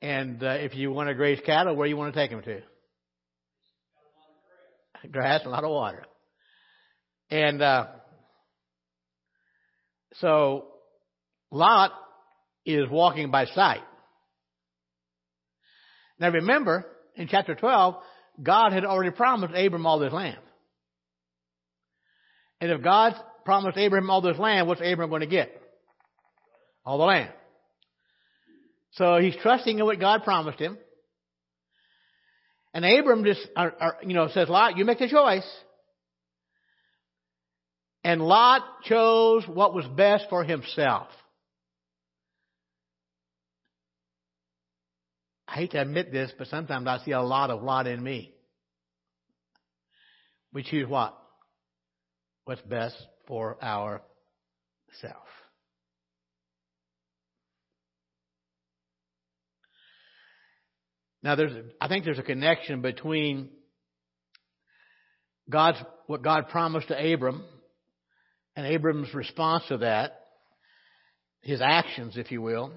And 0.00 0.42
uh, 0.42 0.50
if 0.50 0.74
you 0.74 0.90
want 0.90 1.08
to 1.08 1.14
graze 1.14 1.40
cattle, 1.44 1.74
where 1.74 1.86
do 1.86 1.90
you 1.90 1.96
want 1.96 2.12
to 2.12 2.20
take 2.20 2.30
them 2.30 2.42
to? 2.42 2.60
Grass, 5.10 5.40
and 5.40 5.48
a 5.48 5.50
lot 5.50 5.64
of 5.64 5.70
water. 5.70 6.04
And 7.30 7.62
uh, 7.62 7.86
so 10.14 10.66
Lot 11.50 11.92
is 12.64 12.88
walking 12.90 13.30
by 13.30 13.46
sight. 13.46 13.82
Now 16.18 16.30
remember, 16.30 16.86
in 17.16 17.28
chapter 17.28 17.54
12, 17.54 17.96
God 18.42 18.72
had 18.72 18.84
already 18.84 19.10
promised 19.10 19.54
Abram 19.54 19.86
all 19.86 19.98
this 19.98 20.12
land. 20.12 20.38
And 22.60 22.70
if 22.70 22.82
God 22.82 23.14
promised 23.44 23.76
Abraham 23.76 24.08
all 24.08 24.20
this 24.20 24.38
land, 24.38 24.68
what's 24.68 24.80
Abram 24.80 25.10
going 25.10 25.20
to 25.20 25.26
get? 25.26 25.50
All 26.84 26.98
the 26.98 27.04
land. 27.04 27.30
So 28.92 29.18
he's 29.18 29.34
trusting 29.42 29.78
in 29.78 29.84
what 29.84 29.98
God 29.98 30.22
promised 30.22 30.60
him. 30.60 30.78
And 32.74 32.84
Abram 32.84 33.24
just, 33.24 33.46
uh, 33.54 33.70
uh, 33.78 33.90
you 34.02 34.14
know, 34.14 34.28
says, 34.28 34.48
Lot, 34.48 34.78
you 34.78 34.84
make 34.84 34.98
the 34.98 35.08
choice. 35.08 35.46
And 38.04 38.20
Lot 38.20 38.62
chose 38.84 39.44
what 39.46 39.74
was 39.74 39.86
best 39.86 40.26
for 40.30 40.42
himself. 40.42 41.08
I 45.46 45.56
hate 45.56 45.72
to 45.72 45.82
admit 45.82 46.10
this, 46.10 46.32
but 46.38 46.46
sometimes 46.46 46.86
I 46.86 46.98
see 47.04 47.12
a 47.12 47.20
lot 47.20 47.50
of 47.50 47.62
Lot 47.62 47.86
in 47.86 48.02
me. 48.02 48.32
We 50.52 50.62
choose 50.62 50.88
what? 50.88 51.16
What's 52.44 52.62
best 52.62 52.96
for 53.26 53.62
ourself. 53.62 54.02
Now 61.22 61.36
there's, 61.36 61.52
I 61.80 61.88
think 61.88 62.04
there's 62.04 62.18
a 62.18 62.24
connection 62.24 62.82
between 62.82 63.50
God's, 65.48 65.78
what 66.06 66.22
God 66.22 66.48
promised 66.48 66.88
to 66.88 67.12
Abram 67.14 67.44
and 68.56 68.66
Abram's 68.66 69.12
response 69.14 69.64
to 69.68 69.78
that, 69.78 70.20
his 71.42 71.60
actions, 71.60 72.16
if 72.16 72.30
you 72.30 72.42
will, 72.42 72.72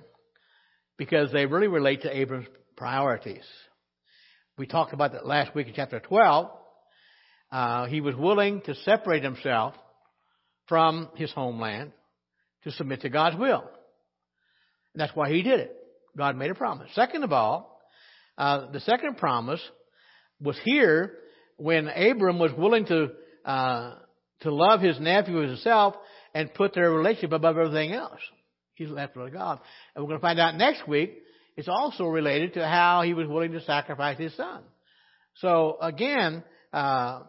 because 0.98 1.32
they 1.32 1.46
really 1.46 1.68
relate 1.68 2.04
to 2.04 2.16
Abram's 2.16 2.48
priorities. 2.76 3.44
We 4.58 4.68
talked 4.68 4.94
about 4.94 5.14
that 5.14 5.26
last 5.26 5.54
week 5.54 5.68
in 5.68 5.74
chapter 5.76 6.00
12. 6.00 6.50
Uh, 7.52 7.86
he 7.88 8.02
was 8.02 8.16
willing 8.16 8.62
to 8.62 8.76
separate 8.76 9.24
himself 9.24 9.76
from 10.68 11.10
his 11.16 11.32
homeland 11.32 11.92
to 12.64 12.72
submit 12.72 13.02
to 13.02 13.10
God's 13.10 13.38
will. 13.38 13.64
And 14.94 15.02
that's 15.02 15.16
why 15.16 15.30
he 15.30 15.42
did 15.42 15.60
it. 15.60 15.76
God 16.18 16.38
made 16.38 16.52
a 16.52 16.56
promise. 16.56 16.90
Second 16.96 17.24
of 17.24 17.34
all, 17.34 17.75
uh, 18.38 18.72
the 18.72 18.80
second 18.82 19.18
promise 19.18 19.62
was 20.40 20.58
here 20.64 21.14
when 21.58 21.88
Abram 21.88 22.40
was 22.40 22.52
willing 22.58 22.86
to 22.88 23.10
uh, 23.46 23.96
to 24.42 24.54
love 24.54 24.82
his 24.82 25.00
nephew 25.00 25.44
as 25.44 25.50
himself 25.50 25.96
and 26.34 26.54
put 26.54 26.74
their 26.74 26.92
relationship 26.92 27.32
above 27.32 27.58
everything 27.58 27.94
else. 27.94 28.20
He's 28.74 28.90
left 28.90 29.16
with 29.16 29.32
God. 29.32 29.60
And 29.96 30.04
we're 30.04 30.10
going 30.10 30.20
to 30.20 30.22
find 30.22 30.40
out 30.40 30.56
next 30.56 30.88
week 30.88 31.14
it's 31.56 31.70
also 31.70 32.06
related 32.06 32.56
to 32.56 32.68
how 32.68 33.04
he 33.04 33.14
was 33.14 33.28
willing 33.28 33.54
to 33.54 33.62
sacrifice 33.62 34.18
his 34.18 34.36
son. 34.36 34.62
So 35.36 35.78
again, 35.82 36.44
uh, 36.74 37.22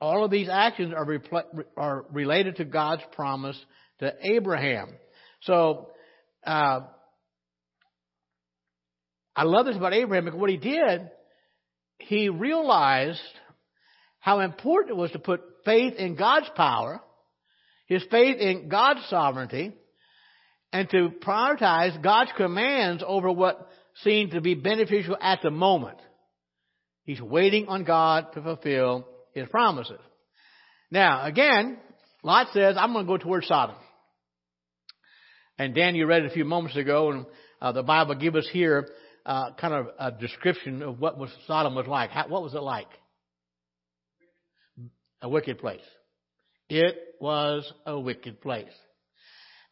all 0.00 0.24
of 0.24 0.32
these 0.32 0.48
actions 0.50 0.92
are, 0.96 1.06
repl- 1.06 1.64
are 1.76 2.04
related 2.10 2.56
to 2.56 2.64
God's 2.64 3.02
promise 3.12 3.58
to 4.00 4.12
Abraham. 4.20 4.88
So 5.42 5.90
uh, 6.44 6.80
I 9.34 9.44
love 9.44 9.66
this 9.66 9.76
about 9.76 9.94
Abraham 9.94 10.24
because 10.24 10.38
what 10.38 10.50
he 10.50 10.56
did, 10.56 11.10
he 11.98 12.28
realized 12.28 13.20
how 14.18 14.40
important 14.40 14.90
it 14.90 15.00
was 15.00 15.10
to 15.12 15.18
put 15.18 15.40
faith 15.64 15.94
in 15.94 16.16
God's 16.16 16.50
power, 16.54 17.00
his 17.86 18.04
faith 18.10 18.38
in 18.38 18.68
God's 18.68 19.00
sovereignty, 19.08 19.72
and 20.72 20.88
to 20.90 21.10
prioritize 21.20 22.00
God's 22.02 22.30
commands 22.36 23.02
over 23.06 23.30
what 23.30 23.68
seemed 24.02 24.32
to 24.32 24.40
be 24.40 24.54
beneficial 24.54 25.16
at 25.20 25.40
the 25.42 25.50
moment. 25.50 25.98
He's 27.04 27.20
waiting 27.20 27.68
on 27.68 27.84
God 27.84 28.32
to 28.34 28.42
fulfill 28.42 29.06
his 29.34 29.48
promises. 29.48 29.98
Now, 30.90 31.24
again, 31.24 31.78
Lot 32.22 32.48
says, 32.52 32.76
I'm 32.78 32.92
going 32.92 33.06
to 33.06 33.12
go 33.12 33.18
towards 33.18 33.48
Sodom. 33.48 33.76
And 35.58 35.74
Dan, 35.74 35.94
you 35.94 36.06
read 36.06 36.22
it 36.22 36.30
a 36.30 36.34
few 36.34 36.44
moments 36.44 36.76
ago, 36.76 37.10
and 37.10 37.26
uh, 37.60 37.72
the 37.72 37.82
Bible 37.82 38.14
gives 38.14 38.36
us 38.36 38.48
here 38.52 38.88
uh, 39.24 39.52
kind 39.54 39.74
of 39.74 39.88
a 39.98 40.12
description 40.12 40.82
of 40.82 40.98
what 40.98 41.18
was 41.18 41.30
Sodom 41.46 41.74
was 41.74 41.86
like. 41.86 42.10
How, 42.10 42.28
what 42.28 42.42
was 42.42 42.54
it 42.54 42.62
like? 42.62 42.88
A 45.20 45.28
wicked 45.28 45.58
place. 45.58 45.80
It 46.68 46.96
was 47.20 47.70
a 47.86 47.98
wicked 47.98 48.40
place. 48.40 48.72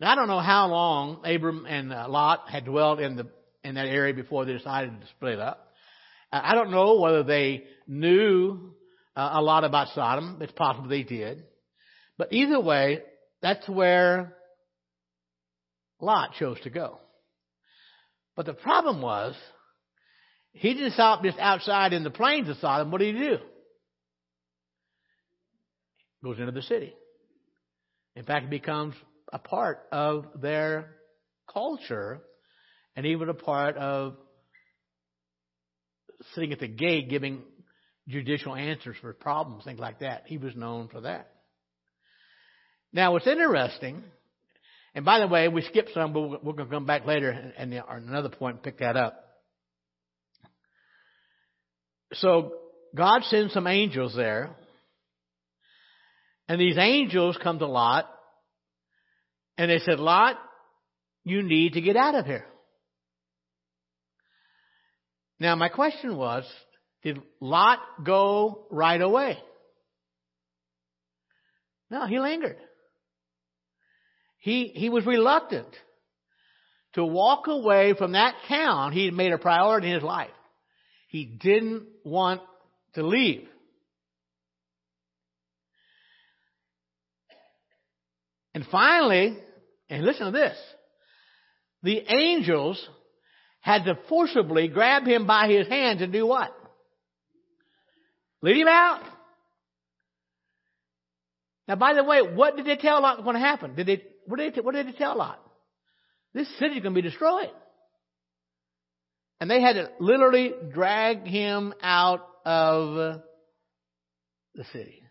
Now 0.01 0.13
I 0.13 0.15
don't 0.15 0.29
know 0.29 0.41
how 0.41 0.69
long 0.69 1.23
Abram 1.25 1.67
and 1.67 1.93
uh, 1.93 2.07
Lot 2.09 2.49
had 2.49 2.65
dwelled 2.65 3.01
in 3.01 3.17
the 3.17 3.27
in 3.63 3.75
that 3.75 3.87
area 3.87 4.15
before 4.15 4.45
they 4.45 4.53
decided 4.53 5.01
to 5.01 5.07
split 5.09 5.39
up. 5.39 5.67
I 6.33 6.55
don't 6.55 6.71
know 6.71 7.01
whether 7.01 7.25
they 7.25 7.65
knew 7.89 8.75
uh, 9.17 9.31
a 9.35 9.43
lot 9.43 9.65
about 9.65 9.89
Sodom. 9.95 10.39
It's 10.41 10.53
possible 10.53 10.89
they 10.89 11.03
did. 11.03 11.43
But 12.17 12.33
either 12.33 12.61
way, 12.61 13.01
that's 13.43 13.69
where 13.69 14.37
Lot 16.01 16.35
chose 16.39 16.59
to 16.61 16.71
go. 16.71 16.99
But 18.37 18.47
the 18.47 18.55
problem 18.55 19.03
was, 19.03 19.35
he 20.53 20.75
didn't 20.75 20.93
stop 20.93 21.23
just 21.23 21.39
outside 21.39 21.93
in 21.93 22.05
the 22.05 22.11
plains 22.11 22.49
of 22.49 22.57
Sodom. 22.59 22.91
What 22.91 22.99
did 22.99 23.15
he 23.15 23.21
do? 23.21 23.39
Goes 26.23 26.39
into 26.39 26.53
the 26.53 26.63
city. 26.63 26.93
In 28.17 28.25
fact, 28.25 28.47
it 28.47 28.51
becomes 28.51 28.95
a 29.33 29.39
part 29.39 29.81
of 29.93 30.27
their 30.41 30.97
culture 31.53 32.21
and 32.97 33.07
even 33.07 33.29
a 33.29 33.35
part 33.35 33.77
of 33.77 34.17
sitting 36.35 36.53
at 36.53 36.59
the 36.59 36.69
gate 36.69 37.09
giving 37.09 37.43
judicial 38.09 38.55
answers 38.55 38.97
for 39.01 39.13
problems, 39.13 39.65
things 39.65 39.79
like 39.79 40.01
that. 40.01 40.25
He 40.27 40.39
was 40.39 40.55
known 40.57 40.89
for 40.89 41.03
that. 41.03 41.31
Now, 42.93 43.13
what's 43.13 43.27
interesting, 43.27 44.03
and 44.95 45.05
by 45.05 45.21
the 45.21 45.29
way, 45.29 45.49
we 45.49 45.63
skipped 45.63 45.93
some, 45.95 46.13
but 46.13 46.45
we're 46.45 46.53
going 46.53 46.69
to 46.69 46.75
come 46.75 46.87
back 46.87 47.07
later 47.07 47.31
and, 47.31 47.73
and 47.73 47.85
another 47.89 48.29
point 48.29 48.57
and 48.57 48.63
pick 48.63 48.79
that 48.79 48.97
up. 48.97 49.25
So 52.15 52.55
God 52.95 53.23
sends 53.25 53.53
some 53.53 53.69
angels 53.69 54.15
there, 54.17 54.51
and 56.49 56.61
these 56.61 56.77
angels 56.77 57.39
come 57.41 57.61
to 57.61 57.67
Lot, 57.67 58.11
and 59.57 59.71
they 59.71 59.79
said, 59.79 60.01
Lot, 60.01 60.37
you 61.25 61.43
need 61.43 61.75
to 61.75 61.81
get 61.81 61.97
out 61.97 62.17
of 62.17 62.27
here. 62.27 62.47
Now, 65.39 65.55
my 65.55 65.69
question 65.69 66.17
was, 66.17 66.45
did 67.03 67.21
Lot 67.41 67.79
go 68.05 68.67
right 68.71 69.01
away? 69.01 69.39
No, 71.91 72.07
he 72.07 72.19
lingered. 72.19 72.59
He, 74.41 74.73
he 74.75 74.89
was 74.89 75.07
reluctant 75.07 75.69
to 76.95 77.05
walk 77.05 77.47
away 77.47 77.95
from 77.97 78.13
that 78.13 78.35
town 78.49 78.93
he 78.93 79.05
had 79.05 79.15
made 79.15 79.33
a 79.33 79.39
priority 79.39 79.89
in 79.89 79.95
his 79.95 80.03
life. 80.03 80.31
He 81.09 81.25
didn't 81.25 81.87
want 82.05 82.41
to 82.95 83.07
leave. 83.07 83.47
And 88.55 88.67
finally, 88.71 89.39
and 89.89 90.05
listen 90.05 90.27
to 90.27 90.33
this, 90.33 90.57
the 91.83 92.03
angels 92.13 92.85
had 93.61 93.85
to 93.85 93.99
forcibly 94.09 94.69
grab 94.69 95.07
him 95.07 95.27
by 95.27 95.49
his 95.49 95.69
hands 95.69 96.03
and 96.03 96.13
do 96.13 96.27
what? 96.27 96.53
Lead 98.43 98.57
him 98.57 98.69
out. 98.69 99.03
Now, 101.69 101.77
by 101.77 101.95
the 101.95 102.03
way, 102.03 102.21
what 102.23 102.57
did 102.57 102.67
they 102.67 102.77
tell 102.77 103.01
Lot 103.01 103.19
was 103.19 103.25
going 103.25 103.35
to 103.35 103.41
happen? 103.41 103.77
Did 103.77 103.87
they, 103.87 104.03
what 104.31 104.39
did 104.39 104.55
they, 104.55 104.61
what 104.61 104.75
did 104.75 104.87
they 104.87 104.93
tell 104.93 105.19
Lot? 105.19 105.41
This 106.33 106.49
city 106.59 106.77
is 106.77 106.83
going 106.83 106.95
to 106.95 107.03
be 107.03 107.09
destroyed. 107.09 107.51
And 109.41 109.51
they 109.51 109.61
had 109.61 109.73
to 109.73 109.91
literally 109.99 110.53
drag 110.73 111.27
him 111.27 111.75
out 111.83 112.27
of 112.45 113.21
the 114.55 114.65
city. 114.73 115.03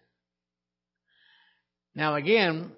Now 1.95 2.15
again, 2.15 2.71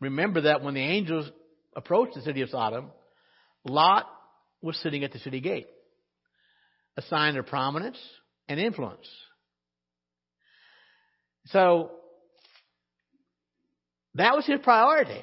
remember 0.00 0.42
that 0.42 0.62
when 0.62 0.74
the 0.74 0.80
angels 0.80 1.28
approached 1.74 2.14
the 2.14 2.22
city 2.22 2.42
of 2.42 2.50
Sodom, 2.50 2.90
Lot 3.64 4.06
was 4.60 4.76
sitting 4.76 5.02
at 5.02 5.12
the 5.12 5.18
city 5.18 5.40
gate, 5.40 5.66
a 6.96 7.02
sign 7.02 7.36
of 7.36 7.46
prominence 7.46 7.98
and 8.48 8.60
influence. 8.60 9.08
So, 11.46 11.90
that 14.14 14.34
was 14.34 14.46
his 14.46 14.60
priority. 14.62 15.22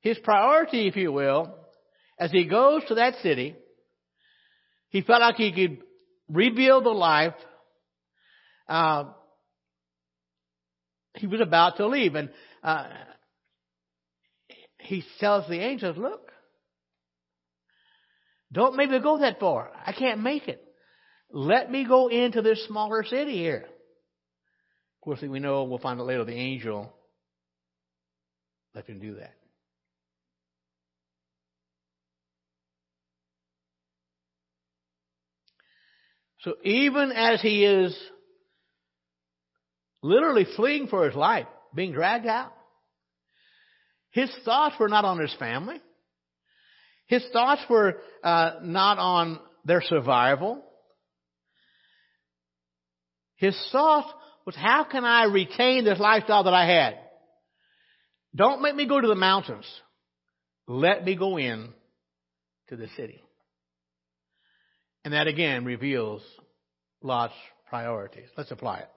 His 0.00 0.18
priority, 0.18 0.86
if 0.86 0.96
you 0.96 1.12
will, 1.12 1.54
as 2.18 2.30
he 2.30 2.44
goes 2.46 2.82
to 2.88 2.96
that 2.96 3.14
city, 3.22 3.56
he 4.88 5.02
felt 5.02 5.20
like 5.20 5.36
he 5.36 5.52
could 5.52 5.78
rebuild 6.28 6.84
the 6.84 6.90
life 6.90 7.34
uh, 8.68 9.04
he 11.14 11.26
was 11.26 11.40
about 11.40 11.76
to 11.76 11.86
leave. 11.86 12.14
And 12.14 12.30
uh, 12.62 12.86
he 14.78 15.04
tells 15.20 15.48
the 15.48 15.60
angels, 15.60 15.96
look, 15.96 16.30
don't 18.52 18.76
make 18.76 18.90
me 18.90 19.00
go 19.00 19.18
that 19.18 19.40
far. 19.40 19.70
I 19.84 19.92
can't 19.92 20.22
make 20.22 20.48
it. 20.48 20.62
Let 21.30 21.70
me 21.70 21.84
go 21.86 22.08
into 22.08 22.42
this 22.42 22.64
smaller 22.66 23.04
city 23.04 23.36
here. 23.36 23.64
Of 23.66 25.00
course, 25.02 25.20
we 25.22 25.40
know, 25.40 25.64
we'll 25.64 25.78
find 25.78 26.00
out 26.00 26.06
later, 26.06 26.24
the 26.24 26.32
angel 26.32 26.92
let 28.76 28.86
him 28.86 29.00
do 29.00 29.14
that. 29.14 29.32
So 36.40 36.56
even 36.62 37.10
as 37.10 37.40
he 37.40 37.64
is 37.64 37.96
literally 40.02 40.46
fleeing 40.56 40.88
for 40.88 41.06
his 41.06 41.16
life, 41.16 41.46
being 41.74 41.92
dragged 41.92 42.26
out, 42.26 42.52
his 44.10 44.30
thoughts 44.44 44.76
were 44.78 44.90
not 44.90 45.06
on 45.06 45.18
his 45.18 45.34
family. 45.38 45.80
His 47.06 47.24
thoughts 47.32 47.62
were 47.70 47.94
uh, 48.22 48.56
not 48.62 48.98
on 48.98 49.40
their 49.64 49.80
survival. 49.80 50.62
His 53.36 53.56
thought 53.72 54.12
was, 54.44 54.54
how 54.54 54.84
can 54.84 55.06
I 55.06 55.24
retain 55.24 55.84
this 55.84 55.98
lifestyle 55.98 56.44
that 56.44 56.54
I 56.54 56.66
had? 56.66 57.05
Don't 58.36 58.60
make 58.62 58.76
me 58.76 58.86
go 58.86 59.00
to 59.00 59.08
the 59.08 59.14
mountains. 59.14 59.64
Let 60.68 61.04
me 61.04 61.16
go 61.16 61.38
in 61.38 61.70
to 62.68 62.76
the 62.76 62.88
city. 62.96 63.22
And 65.04 65.14
that 65.14 65.26
again 65.26 65.64
reveals 65.64 66.22
Lot's 67.02 67.32
priorities. 67.68 68.28
Let's 68.36 68.50
apply 68.50 68.80
it. 68.80 68.90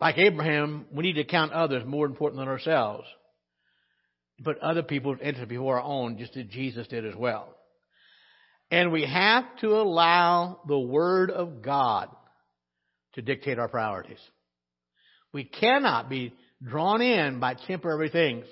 Like 0.00 0.18
Abraham, 0.18 0.86
we 0.92 1.02
need 1.02 1.14
to 1.14 1.24
count 1.24 1.52
others 1.52 1.84
more 1.86 2.06
important 2.06 2.40
than 2.40 2.48
ourselves. 2.48 3.06
Put 4.42 4.58
other 4.58 4.82
people's 4.82 5.18
interests 5.22 5.48
before 5.48 5.78
our 5.78 5.84
own, 5.84 6.18
just 6.18 6.36
as 6.36 6.46
Jesus 6.46 6.88
did 6.88 7.06
as 7.06 7.14
well. 7.14 7.54
And 8.70 8.90
we 8.90 9.04
have 9.04 9.44
to 9.60 9.76
allow 9.76 10.60
the 10.66 10.78
Word 10.78 11.30
of 11.30 11.62
God 11.62 12.08
to 13.14 13.22
dictate 13.22 13.58
our 13.58 13.68
priorities. 13.68 14.18
We 15.32 15.44
cannot 15.44 16.08
be 16.08 16.32
drawn 16.62 17.02
in 17.02 17.40
by 17.40 17.54
temporary 17.54 18.08
things. 18.08 18.46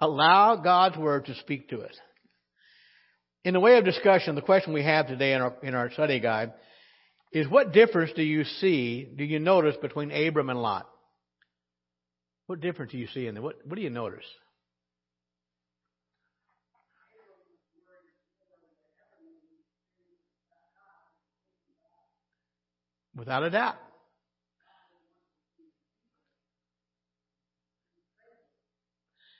Allow 0.00 0.56
God's 0.56 0.96
Word 0.96 1.26
to 1.26 1.34
speak 1.36 1.70
to 1.70 1.80
us. 1.80 1.94
In 3.44 3.54
the 3.54 3.60
way 3.60 3.78
of 3.78 3.84
discussion, 3.84 4.34
the 4.34 4.42
question 4.42 4.72
we 4.72 4.82
have 4.82 5.06
today 5.06 5.32
in 5.32 5.40
our, 5.40 5.54
in 5.62 5.74
our 5.74 5.90
study 5.92 6.20
guide 6.20 6.52
is 7.32 7.48
what 7.48 7.72
difference 7.72 8.12
do 8.16 8.22
you 8.22 8.44
see, 8.44 9.06
do 9.16 9.24
you 9.24 9.38
notice 9.38 9.76
between 9.80 10.10
Abram 10.10 10.50
and 10.50 10.60
Lot? 10.60 10.88
What 12.46 12.60
difference 12.60 12.92
do 12.92 12.98
you 12.98 13.08
see 13.08 13.26
in 13.26 13.34
there? 13.34 13.42
What, 13.42 13.56
what 13.64 13.76
do 13.76 13.82
you 13.82 13.90
notice? 13.90 14.24
Without 23.14 23.42
a 23.42 23.50
doubt. 23.50 23.76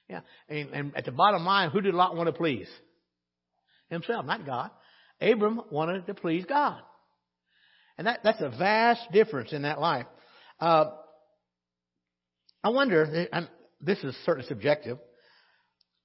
Yeah, 0.09 0.21
and, 0.49 0.71
and 0.71 0.97
at 0.97 1.05
the 1.05 1.13
bottom 1.13 1.45
line, 1.45 1.71
who 1.71 1.81
did 1.81 1.95
Lot 1.95 2.17
want 2.17 2.29
to 2.29 2.33
please? 2.33 2.69
Himself, 3.91 4.25
not 4.25 4.47
God. 4.47 4.71
Abram 5.21 5.63
wanted 5.71 6.07
to 6.07 6.15
please 6.15 6.45
God. 6.45 6.81
And 7.99 8.07
that, 8.07 8.21
that's 8.23 8.41
a 8.41 8.51
vast 8.51 9.01
difference 9.13 9.53
in 9.53 9.63
that 9.63 9.81
life. 9.81 10.07
Uh, 10.61 10.87
I 12.63 12.71
wonder, 12.71 13.29
and 13.33 13.49
this 13.81 13.99
is 14.05 14.15
certainly 14.25 14.49
subjective, 14.49 14.99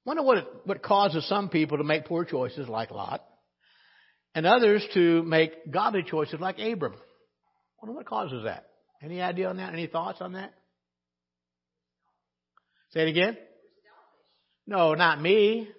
wonder 0.06 0.24
what, 0.24 0.38
it, 0.38 0.48
what 0.66 0.82
causes 0.82 1.28
some 1.28 1.50
people 1.50 1.78
to 1.78 1.84
make 1.84 2.06
poor 2.06 2.24
choices 2.24 2.68
like 2.68 2.92
Lot 2.92 3.24
and 4.34 4.46
others 4.46 4.86
to 4.94 5.24
make 5.24 5.72
godly 5.72 6.04
choices 6.04 6.40
like 6.40 6.60
Abram. 6.60 6.94
wonder 7.82 7.96
what 7.96 8.06
causes 8.06 8.44
that. 8.46 8.68
Any 9.04 9.22
idea 9.22 9.50
on 9.50 9.58
that? 9.58 9.74
Any 9.74 9.88
thoughts 9.88 10.22
on 10.22 10.34
that? 10.34 10.54
Say 12.92 13.02
it 13.02 13.10
again. 13.10 13.38
No, 14.68 14.94
not 14.94 15.22
me. 15.22 15.70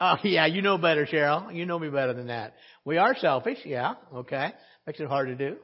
Oh 0.00 0.16
yeah, 0.24 0.46
you 0.46 0.62
know 0.62 0.78
better, 0.78 1.06
Cheryl. 1.06 1.54
You 1.54 1.66
know 1.66 1.78
me 1.78 1.88
better 1.88 2.14
than 2.14 2.28
that. 2.28 2.54
We 2.84 2.96
are 2.96 3.14
selfish, 3.16 3.58
yeah, 3.64 3.94
okay. 4.14 4.52
Makes 4.86 5.00
it 5.00 5.08
hard 5.08 5.28
to 5.28 5.34
do. 5.34 5.56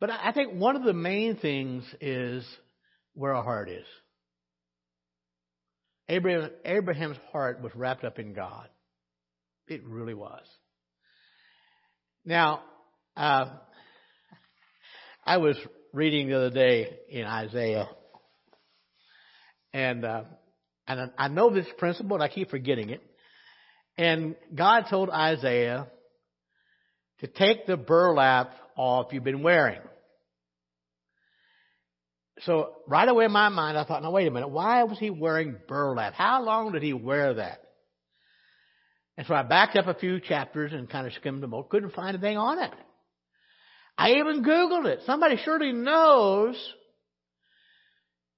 But 0.00 0.10
I 0.10 0.32
think 0.32 0.54
one 0.54 0.76
of 0.76 0.82
the 0.82 0.92
main 0.92 1.36
things 1.36 1.84
is 2.00 2.44
where 3.14 3.34
our 3.34 3.44
heart 3.44 3.68
is. 3.68 3.86
Abraham, 6.08 6.50
Abraham's 6.64 7.16
heart 7.30 7.62
was 7.62 7.72
wrapped 7.74 8.04
up 8.04 8.18
in 8.18 8.34
God. 8.34 8.68
It 9.68 9.84
really 9.84 10.14
was. 10.14 10.42
Now, 12.24 12.62
uh, 13.16 13.46
I 15.24 15.36
was 15.36 15.56
reading 15.92 16.28
the 16.28 16.36
other 16.36 16.50
day 16.50 16.98
in 17.08 17.24
Isaiah, 17.24 17.88
and 19.72 20.04
uh, 20.04 20.24
and 20.86 21.10
I 21.16 21.28
know 21.28 21.50
this 21.50 21.66
principle, 21.78 22.16
and 22.16 22.22
I 22.22 22.28
keep 22.28 22.50
forgetting 22.50 22.90
it. 22.90 23.02
And 23.96 24.36
God 24.54 24.86
told 24.88 25.10
Isaiah 25.10 25.86
to 27.20 27.26
take 27.26 27.66
the 27.66 27.76
burlap 27.76 28.52
off 28.76 29.12
you've 29.12 29.24
been 29.24 29.42
wearing. 29.42 29.80
So 32.40 32.74
right 32.88 33.08
away 33.08 33.26
in 33.26 33.32
my 33.32 33.48
mind, 33.50 33.78
I 33.78 33.84
thought, 33.84 34.02
now 34.02 34.10
wait 34.10 34.26
a 34.26 34.30
minute, 34.30 34.48
why 34.48 34.82
was 34.84 34.98
he 34.98 35.10
wearing 35.10 35.56
burlap? 35.68 36.14
How 36.14 36.42
long 36.42 36.72
did 36.72 36.82
he 36.82 36.92
wear 36.92 37.34
that? 37.34 37.60
And 39.16 39.26
so 39.26 39.34
I 39.34 39.42
backed 39.42 39.76
up 39.76 39.86
a 39.86 39.94
few 39.94 40.18
chapters 40.20 40.72
and 40.72 40.88
kind 40.88 41.06
of 41.06 41.12
skimmed 41.12 41.42
them 41.42 41.54
over. 41.54 41.68
Couldn't 41.68 41.94
find 41.94 42.16
anything 42.16 42.38
on 42.38 42.58
it. 42.58 42.72
I 43.96 44.12
even 44.14 44.42
Googled 44.42 44.86
it. 44.86 45.00
Somebody 45.06 45.36
surely 45.44 45.72
knows 45.72 46.56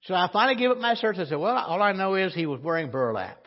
so 0.04 0.14
I 0.14 0.28
finally 0.32 0.56
gave 0.56 0.70
up 0.70 0.78
my 0.78 0.94
search. 0.94 1.16
I 1.18 1.24
said, 1.24 1.38
well, 1.38 1.56
all 1.56 1.82
I 1.82 1.92
know 1.92 2.14
is 2.14 2.34
he 2.34 2.46
was 2.46 2.60
wearing 2.60 2.90
burlap. 2.90 3.38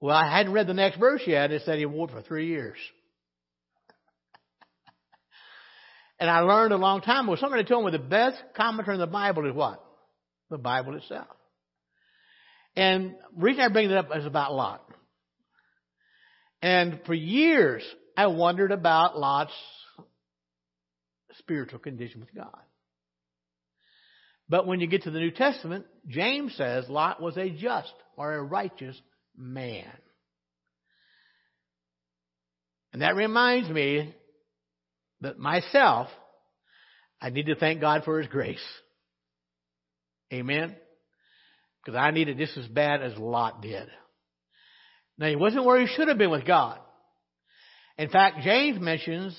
Well, 0.00 0.16
I 0.16 0.34
hadn't 0.34 0.52
read 0.52 0.66
the 0.66 0.74
next 0.74 0.98
verse 0.98 1.22
yet. 1.26 1.50
It 1.50 1.62
said 1.64 1.78
he 1.78 1.86
wore 1.86 2.08
it 2.08 2.12
for 2.12 2.22
three 2.22 2.46
years. 2.48 2.78
and 6.18 6.30
I 6.30 6.40
learned 6.40 6.72
a 6.72 6.76
long 6.76 7.02
time 7.02 7.28
ago, 7.28 7.36
somebody 7.36 7.64
told 7.64 7.84
me 7.84 7.90
the 7.90 7.98
best 7.98 8.36
commentary 8.56 8.96
in 8.96 9.00
the 9.00 9.06
Bible 9.06 9.46
is 9.46 9.54
what? 9.54 9.84
The 10.50 10.58
Bible 10.58 10.96
itself. 10.96 11.26
And 12.74 13.16
the 13.36 13.42
reason 13.42 13.60
I 13.60 13.68
bring 13.68 13.90
it 13.90 13.96
up 13.96 14.08
is 14.16 14.24
about 14.24 14.54
Lot. 14.54 14.82
And 16.62 17.00
for 17.04 17.14
years, 17.14 17.82
I 18.16 18.28
wondered 18.28 18.72
about 18.72 19.18
Lot's 19.18 19.52
spiritual 21.38 21.80
condition 21.80 22.20
with 22.20 22.34
God. 22.34 22.58
But 24.48 24.66
when 24.66 24.80
you 24.80 24.86
get 24.86 25.02
to 25.02 25.10
the 25.10 25.18
New 25.18 25.30
Testament, 25.30 25.86
James 26.06 26.54
says 26.56 26.88
Lot 26.88 27.20
was 27.20 27.36
a 27.36 27.50
just 27.50 27.92
or 28.16 28.34
a 28.34 28.42
righteous 28.42 28.98
man. 29.36 29.90
And 32.92 33.02
that 33.02 33.16
reminds 33.16 33.68
me 33.68 34.14
that 35.20 35.38
myself, 35.38 36.08
I 37.20 37.30
need 37.30 37.46
to 37.46 37.54
thank 37.54 37.80
God 37.80 38.04
for 38.04 38.18
His 38.18 38.28
grace. 38.28 38.64
Amen? 40.32 40.74
Because 41.84 41.98
I 41.98 42.10
need 42.10 42.28
it 42.28 42.38
just 42.38 42.56
as 42.56 42.66
bad 42.66 43.02
as 43.02 43.16
Lot 43.18 43.60
did. 43.60 43.88
Now, 45.18 45.28
he 45.28 45.36
wasn't 45.36 45.64
where 45.64 45.80
he 45.80 45.86
should 45.86 46.08
have 46.08 46.18
been 46.18 46.30
with 46.30 46.46
God. 46.46 46.78
In 47.96 48.08
fact, 48.08 48.42
James 48.42 48.80
mentions 48.80 49.38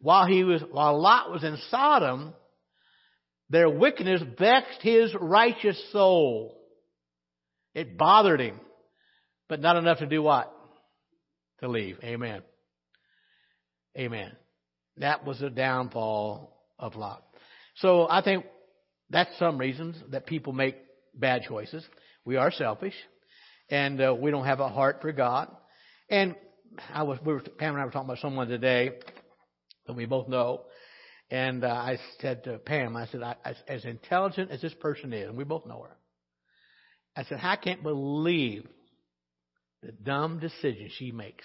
while 0.00 0.26
he 0.26 0.42
was, 0.42 0.62
while 0.70 1.00
Lot 1.00 1.30
was 1.30 1.44
in 1.44 1.58
Sodom, 1.70 2.34
their 3.50 3.68
wickedness 3.68 4.22
vexed 4.38 4.82
his 4.82 5.14
righteous 5.18 5.80
soul. 5.92 6.58
It 7.74 7.96
bothered 7.96 8.40
him, 8.40 8.60
but 9.48 9.60
not 9.60 9.76
enough 9.76 9.98
to 9.98 10.06
do 10.06 10.22
what? 10.22 10.52
To 11.60 11.68
leave. 11.68 11.98
Amen. 12.02 12.42
Amen. 13.96 14.32
That 14.98 15.24
was 15.24 15.38
the 15.38 15.50
downfall 15.50 16.56
of 16.78 16.96
Lot. 16.96 17.22
So 17.76 18.06
I 18.08 18.22
think 18.22 18.44
that's 19.10 19.36
some 19.38 19.58
reasons 19.58 19.96
that 20.10 20.26
people 20.26 20.52
make 20.52 20.76
bad 21.14 21.42
choices. 21.42 21.84
We 22.24 22.36
are 22.36 22.50
selfish, 22.50 22.94
and 23.70 24.00
uh, 24.00 24.14
we 24.18 24.30
don't 24.30 24.44
have 24.44 24.60
a 24.60 24.68
heart 24.68 24.98
for 25.00 25.12
God. 25.12 25.48
And 26.10 26.34
I 26.92 27.04
was, 27.04 27.18
we 27.24 27.32
were, 27.32 27.40
Pam 27.40 27.74
and 27.74 27.80
I 27.80 27.84
were 27.84 27.90
talking 27.90 28.08
about 28.08 28.18
someone 28.18 28.48
today 28.48 28.92
that 29.86 29.94
we 29.94 30.04
both 30.04 30.28
know 30.28 30.62
and 31.30 31.64
uh, 31.64 31.68
I 31.68 31.98
said 32.20 32.44
to 32.44 32.58
Pam, 32.58 32.96
I 32.96 33.06
said, 33.06 33.22
I, 33.22 33.36
as, 33.44 33.56
as 33.66 33.84
intelligent 33.84 34.50
as 34.50 34.62
this 34.62 34.74
person 34.74 35.12
is, 35.12 35.28
and 35.28 35.36
we 35.36 35.44
both 35.44 35.66
know 35.66 35.82
her, 35.82 35.96
I 37.14 37.24
said, 37.24 37.40
I 37.42 37.56
can't 37.56 37.82
believe 37.82 38.66
the 39.82 39.92
dumb 39.92 40.38
decisions 40.38 40.92
she 40.96 41.12
makes. 41.12 41.44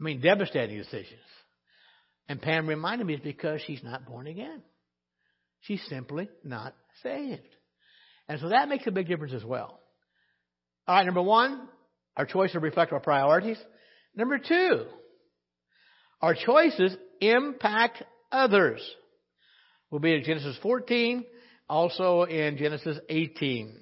I 0.00 0.04
mean, 0.04 0.20
devastating 0.20 0.78
decisions. 0.78 1.20
And 2.28 2.40
Pam 2.40 2.66
reminded 2.66 3.06
me 3.06 3.14
it's 3.14 3.24
because 3.24 3.60
she's 3.66 3.82
not 3.82 4.06
born 4.06 4.26
again. 4.26 4.62
She's 5.60 5.82
simply 5.88 6.28
not 6.44 6.74
saved. 7.02 7.42
And 8.28 8.40
so 8.40 8.50
that 8.50 8.68
makes 8.68 8.86
a 8.86 8.90
big 8.90 9.08
difference 9.08 9.32
as 9.34 9.44
well. 9.44 9.80
All 10.86 10.94
right, 10.94 11.04
number 11.04 11.22
one, 11.22 11.68
our 12.16 12.26
choices 12.26 12.56
reflect 12.62 12.92
our 12.92 13.00
priorities. 13.00 13.58
Number 14.14 14.38
two, 14.38 14.86
our 16.20 16.34
choices 16.34 16.96
impact 17.20 18.02
others. 18.30 18.80
We'll 19.90 20.00
be 20.00 20.14
in 20.14 20.24
Genesis 20.24 20.56
14, 20.62 21.24
also 21.68 22.24
in 22.24 22.56
Genesis 22.56 22.98
18. 23.08 23.74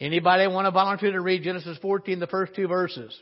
Anybody 0.00 0.46
want 0.46 0.66
to 0.66 0.70
volunteer 0.70 1.12
to 1.12 1.20
read 1.20 1.42
Genesis 1.42 1.78
14, 1.80 2.18
the 2.18 2.26
first 2.26 2.54
two 2.54 2.68
verses? 2.68 3.14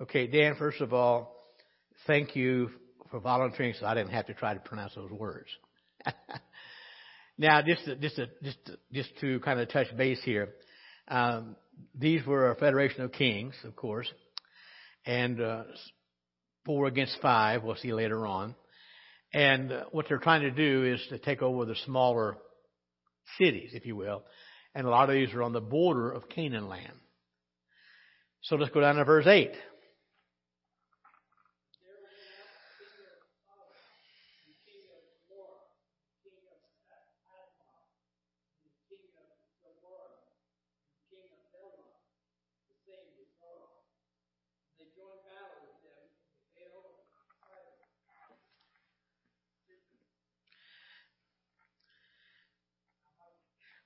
Okay, 0.00 0.28
Dan, 0.28 0.54
first 0.56 0.80
of 0.80 0.94
all, 0.94 1.34
thank 2.06 2.36
you 2.36 2.70
for 3.10 3.18
volunteering 3.18 3.74
so 3.80 3.84
I 3.84 3.94
didn't 3.94 4.12
have 4.12 4.26
to 4.26 4.34
try 4.34 4.54
to 4.54 4.60
pronounce 4.60 4.94
those 4.94 5.10
words. 5.10 5.48
now, 7.38 7.62
just 7.62 7.84
to, 7.84 7.96
just 7.96 8.14
to, 8.14 8.28
just 8.44 8.64
to, 8.66 8.78
just 8.92 9.08
to 9.20 9.40
kind 9.40 9.58
of 9.58 9.68
touch 9.70 9.88
base 9.96 10.20
here, 10.22 10.50
um, 11.08 11.56
these 11.98 12.24
were 12.24 12.52
a 12.52 12.54
federation 12.54 13.00
of 13.00 13.10
kings, 13.10 13.54
of 13.64 13.74
course, 13.74 14.06
and 15.04 15.40
uh, 15.40 15.64
four 16.64 16.86
against 16.86 17.18
five. 17.20 17.64
We'll 17.64 17.74
see 17.74 17.92
later 17.92 18.24
on. 18.24 18.54
And 19.34 19.72
uh, 19.72 19.84
what 19.90 20.06
they're 20.08 20.18
trying 20.18 20.42
to 20.42 20.52
do 20.52 20.84
is 20.84 21.04
to 21.08 21.18
take 21.18 21.42
over 21.42 21.64
the 21.64 21.76
smaller 21.86 22.36
cities, 23.36 23.70
if 23.72 23.84
you 23.84 23.96
will. 23.96 24.22
And 24.76 24.86
a 24.86 24.90
lot 24.90 25.08
of 25.08 25.16
these 25.16 25.34
are 25.34 25.42
on 25.42 25.52
the 25.52 25.60
border 25.60 26.12
of 26.12 26.28
Canaan 26.28 26.68
land. 26.68 26.92
So 28.42 28.54
let's 28.54 28.72
go 28.72 28.80
down 28.80 28.94
to 28.94 29.04
verse 29.04 29.26
8. 29.26 29.50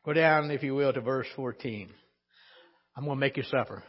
Go 0.04 0.12
down, 0.12 0.50
if 0.50 0.62
you 0.62 0.74
will, 0.74 0.92
to 0.92 1.00
verse 1.00 1.28
14. 1.36 1.88
I'm 2.96 3.04
going 3.04 3.16
to 3.16 3.20
make 3.20 3.36
you 3.36 3.44
suffer. 3.44 3.84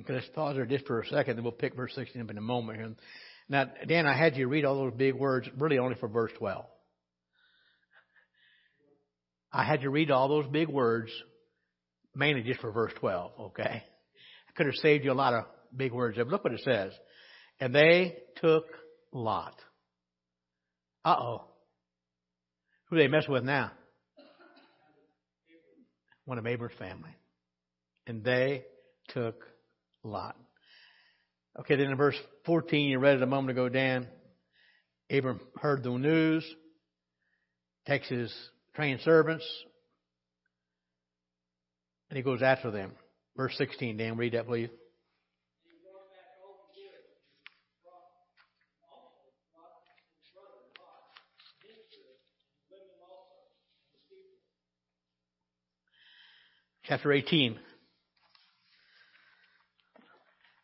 Okay, 0.00 0.12
let's 0.12 0.28
pause 0.28 0.54
there 0.54 0.66
just 0.66 0.86
for 0.86 1.00
a 1.00 1.06
second, 1.06 1.36
then 1.36 1.42
we'll 1.42 1.52
pick 1.52 1.74
verse 1.74 1.92
16 1.94 2.22
up 2.22 2.30
in 2.30 2.38
a 2.38 2.42
moment 2.42 2.78
here. 2.78 2.94
Now, 3.48 3.64
Dan, 3.86 4.06
I 4.06 4.16
had 4.16 4.36
you 4.36 4.46
read 4.46 4.64
all 4.64 4.76
those 4.76 4.94
big 4.94 5.14
words 5.14 5.48
really 5.56 5.78
only 5.78 5.96
for 5.96 6.08
verse 6.08 6.30
12. 6.38 6.64
I 9.52 9.64
had 9.64 9.82
you 9.82 9.90
read 9.90 10.10
all 10.10 10.28
those 10.28 10.46
big 10.46 10.68
words 10.68 11.10
mainly 12.14 12.42
just 12.42 12.60
for 12.60 12.70
verse 12.70 12.92
12, 13.00 13.32
okay? 13.40 13.82
I 13.82 14.52
could 14.56 14.66
have 14.66 14.74
saved 14.76 15.04
you 15.04 15.12
a 15.12 15.14
lot 15.14 15.34
of 15.34 15.44
big 15.74 15.92
words 15.92 16.16
but 16.16 16.28
look 16.28 16.44
what 16.44 16.52
it 16.52 16.60
says. 16.62 16.92
And 17.58 17.74
they 17.74 18.18
took 18.36 18.66
Lot. 19.12 19.54
Uh 21.04 21.16
oh. 21.18 21.44
Who 22.90 22.96
they 22.96 23.08
mess 23.08 23.26
with 23.26 23.42
now? 23.42 23.72
One 26.26 26.38
of 26.38 26.46
Abram's 26.46 26.76
family. 26.78 27.16
And 28.06 28.22
they 28.22 28.64
took 29.08 29.42
Lot. 30.04 30.36
Okay, 31.60 31.76
then 31.76 31.90
in 31.90 31.96
verse 31.96 32.16
14, 32.46 32.88
you 32.88 32.98
read 32.98 33.16
it 33.16 33.22
a 33.22 33.26
moment 33.26 33.50
ago, 33.50 33.68
Dan. 33.68 34.06
Abram 35.10 35.40
heard 35.60 35.82
the 35.82 35.90
news, 35.90 36.44
takes 37.86 38.08
his 38.08 38.32
trained 38.74 39.00
servants, 39.00 39.44
and 42.10 42.16
he 42.16 42.22
goes 42.22 42.42
after 42.42 42.70
them. 42.70 42.92
Verse 43.36 43.54
16, 43.56 43.96
Dan, 43.96 44.16
read 44.16 44.34
that, 44.34 44.46
please. 44.46 44.68
Chapter 56.84 57.12
18. 57.12 57.58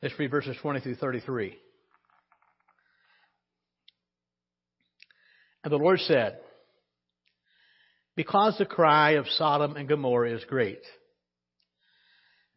Let's 0.05 0.19
read 0.19 0.31
verses 0.31 0.55
20 0.61 0.81
through 0.81 0.97
33. 0.97 1.57
And 5.64 5.73
the 5.73 5.79
Lord 5.79 5.99
said, 6.01 6.37
Because 8.14 8.55
the 8.59 8.67
cry 8.67 9.12
of 9.12 9.27
Sodom 9.27 9.77
and 9.77 9.88
Gomorrah 9.88 10.35
is 10.35 10.45
great, 10.45 10.83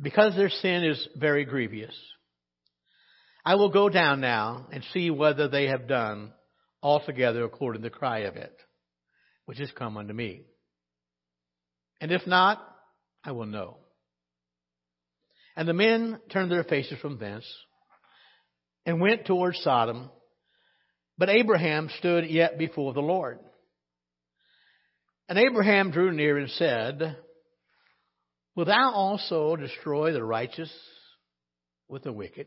because 0.01 0.35
their 0.35 0.49
sin 0.49 0.83
is 0.83 1.07
very 1.15 1.45
grievous, 1.45 1.95
I 3.45 3.55
will 3.55 3.69
go 3.69 3.87
down 3.87 4.19
now 4.19 4.67
and 4.73 4.83
see 4.91 5.09
whether 5.09 5.47
they 5.47 5.67
have 5.67 5.87
done 5.87 6.33
altogether 6.83 7.45
according 7.45 7.81
to 7.81 7.87
the 7.87 7.95
cry 7.95 8.23
of 8.23 8.35
it, 8.35 8.57
which 9.45 9.59
has 9.59 9.71
come 9.71 9.95
unto 9.95 10.13
me. 10.13 10.41
And 12.01 12.11
if 12.11 12.27
not, 12.27 12.61
I 13.23 13.31
will 13.31 13.45
know. 13.45 13.77
And 15.57 15.67
the 15.67 15.73
men 15.73 16.19
turned 16.31 16.51
their 16.51 16.63
faces 16.63 16.99
from 16.99 17.17
thence 17.17 17.43
and 18.85 19.01
went 19.01 19.25
towards 19.25 19.59
Sodom. 19.63 20.11
But 21.17 21.29
Abraham 21.29 21.89
stood 21.97 22.29
yet 22.29 22.59
before 22.59 22.93
the 22.93 23.01
Lord. 23.01 23.39
And 25.27 25.39
Abraham 25.39 25.89
drew 25.89 26.11
near 26.11 26.37
and 26.37 26.49
said, 26.51 27.17
Wilt 28.55 28.67
thou 28.67 28.91
also 28.93 29.55
destroy 29.55 30.13
the 30.13 30.23
righteous 30.23 30.71
with 31.89 32.03
the 32.03 32.13
wicked? 32.13 32.45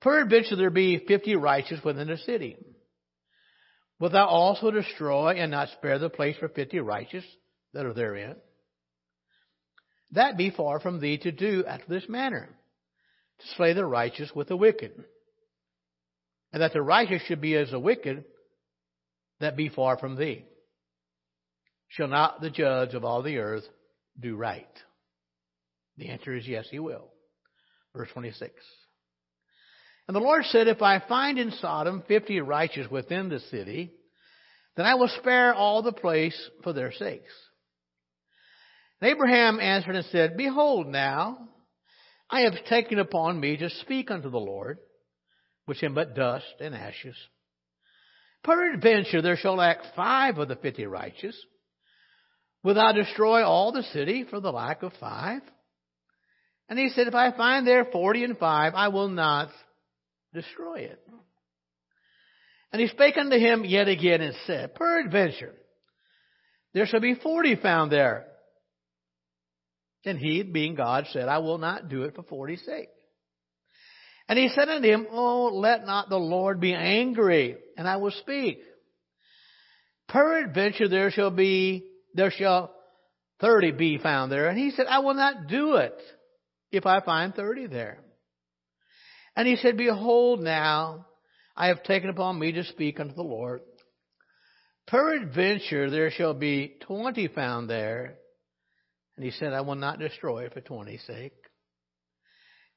Peradventure 0.00 0.56
there 0.56 0.70
be 0.70 1.04
fifty 1.06 1.36
righteous 1.36 1.80
within 1.84 2.08
the 2.08 2.16
city. 2.16 2.56
Wilt 4.00 4.12
thou 4.12 4.26
also 4.26 4.70
destroy 4.70 5.34
and 5.34 5.50
not 5.50 5.68
spare 5.76 5.98
the 5.98 6.08
place 6.08 6.36
for 6.38 6.48
fifty 6.48 6.80
righteous 6.80 7.24
that 7.74 7.84
are 7.84 7.94
therein? 7.94 8.36
That 10.14 10.36
be 10.36 10.50
far 10.50 10.80
from 10.80 11.00
thee 11.00 11.18
to 11.18 11.32
do 11.32 11.64
after 11.66 11.86
this 11.88 12.08
manner, 12.08 12.48
to 13.40 13.46
slay 13.56 13.72
the 13.72 13.84
righteous 13.84 14.30
with 14.34 14.48
the 14.48 14.56
wicked. 14.56 14.92
And 16.52 16.62
that 16.62 16.72
the 16.72 16.82
righteous 16.82 17.22
should 17.26 17.40
be 17.40 17.56
as 17.56 17.70
the 17.70 17.80
wicked, 17.80 18.24
that 19.40 19.56
be 19.56 19.68
far 19.68 19.98
from 19.98 20.16
thee. 20.16 20.44
Shall 21.88 22.08
not 22.08 22.40
the 22.40 22.50
judge 22.50 22.94
of 22.94 23.04
all 23.04 23.22
the 23.22 23.38
earth 23.38 23.64
do 24.18 24.36
right? 24.36 24.68
The 25.96 26.10
answer 26.10 26.34
is 26.34 26.46
yes, 26.46 26.66
he 26.70 26.78
will. 26.78 27.10
Verse 27.94 28.08
26. 28.12 28.52
And 30.06 30.14
the 30.14 30.20
Lord 30.20 30.44
said, 30.44 30.68
If 30.68 30.82
I 30.82 31.00
find 31.08 31.38
in 31.38 31.50
Sodom 31.52 32.02
fifty 32.06 32.40
righteous 32.40 32.88
within 32.90 33.28
the 33.28 33.40
city, 33.40 33.92
then 34.76 34.86
I 34.86 34.94
will 34.94 35.10
spare 35.20 35.54
all 35.54 35.82
the 35.82 35.92
place 35.92 36.50
for 36.62 36.72
their 36.72 36.92
sakes. 36.92 37.32
Abraham 39.04 39.60
answered 39.60 39.96
and 39.96 40.06
said, 40.06 40.36
Behold 40.36 40.86
now, 40.86 41.38
I 42.30 42.40
have 42.40 42.54
taken 42.68 42.98
upon 42.98 43.38
me 43.38 43.56
to 43.58 43.68
speak 43.68 44.10
unto 44.10 44.30
the 44.30 44.38
Lord, 44.38 44.78
which 45.66 45.82
am 45.82 45.94
but 45.94 46.16
dust 46.16 46.46
and 46.58 46.74
ashes. 46.74 47.16
Peradventure 48.42 49.22
there 49.22 49.36
shall 49.36 49.56
lack 49.56 49.78
five 49.94 50.38
of 50.38 50.48
the 50.48 50.56
fifty 50.56 50.86
righteous. 50.86 51.36
Will 52.62 52.74
thou 52.74 52.92
destroy 52.92 53.44
all 53.44 53.72
the 53.72 53.82
city 53.82 54.24
for 54.28 54.40
the 54.40 54.50
lack 54.52 54.82
of 54.82 54.92
five? 54.98 55.42
And 56.68 56.78
he 56.78 56.88
said, 56.88 57.06
if 57.06 57.14
I 57.14 57.36
find 57.36 57.66
there 57.66 57.84
forty 57.84 58.24
and 58.24 58.38
five, 58.38 58.72
I 58.74 58.88
will 58.88 59.08
not 59.08 59.50
destroy 60.32 60.80
it. 60.80 61.00
And 62.72 62.80
he 62.80 62.88
spake 62.88 63.18
unto 63.18 63.36
him 63.36 63.64
yet 63.66 63.86
again 63.86 64.22
and 64.22 64.34
said, 64.46 64.74
Peradventure, 64.74 65.54
there 66.72 66.86
shall 66.86 67.00
be 67.00 67.14
forty 67.14 67.54
found 67.54 67.92
there. 67.92 68.26
And 70.04 70.18
he, 70.18 70.42
being 70.42 70.74
God, 70.74 71.06
said, 71.12 71.28
I 71.28 71.38
will 71.38 71.58
not 71.58 71.88
do 71.88 72.02
it 72.02 72.14
for 72.14 72.22
forty's 72.22 72.64
sake. 72.64 72.88
And 74.28 74.38
he 74.38 74.48
said 74.48 74.68
unto 74.68 74.86
him, 74.86 75.06
Oh, 75.10 75.50
let 75.52 75.86
not 75.86 76.08
the 76.08 76.16
Lord 76.18 76.60
be 76.60 76.74
angry, 76.74 77.56
and 77.76 77.86
I 77.86 77.96
will 77.96 78.10
speak. 78.10 78.58
Peradventure 80.08 80.88
there 80.88 81.10
shall 81.10 81.30
be, 81.30 81.86
there 82.14 82.30
shall 82.30 82.74
thirty 83.40 83.70
be 83.72 83.98
found 83.98 84.30
there. 84.30 84.48
And 84.48 84.58
he 84.58 84.70
said, 84.70 84.86
I 84.86 85.00
will 85.00 85.14
not 85.14 85.46
do 85.48 85.76
it 85.76 85.96
if 86.70 86.86
I 86.86 87.00
find 87.00 87.34
thirty 87.34 87.66
there. 87.66 87.98
And 89.36 89.48
he 89.48 89.56
said, 89.56 89.76
Behold 89.76 90.40
now, 90.40 91.06
I 91.56 91.68
have 91.68 91.82
taken 91.82 92.10
upon 92.10 92.38
me 92.38 92.52
to 92.52 92.64
speak 92.64 93.00
unto 93.00 93.14
the 93.14 93.22
Lord. 93.22 93.62
Peradventure 94.86 95.90
there 95.90 96.10
shall 96.10 96.34
be 96.34 96.76
twenty 96.82 97.28
found 97.28 97.68
there. 97.68 98.16
And 99.16 99.24
he 99.24 99.30
said, 99.30 99.52
I 99.52 99.60
will 99.60 99.76
not 99.76 99.98
destroy 99.98 100.44
it 100.44 100.54
for 100.54 100.60
twenty's 100.60 101.04
sake. 101.06 101.34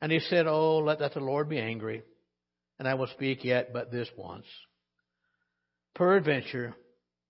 And 0.02 0.12
he 0.12 0.20
said, 0.20 0.46
Oh, 0.48 0.80
let 0.80 1.00
that 1.00 1.14
the 1.14 1.20
Lord 1.20 1.50
be 1.50 1.60
angry, 1.60 2.04
and 2.78 2.88
I 2.88 2.94
will 2.94 3.08
speak 3.08 3.44
yet 3.44 3.74
but 3.74 3.92
this 3.92 4.10
once. 4.16 4.46
Peradventure 5.96 6.76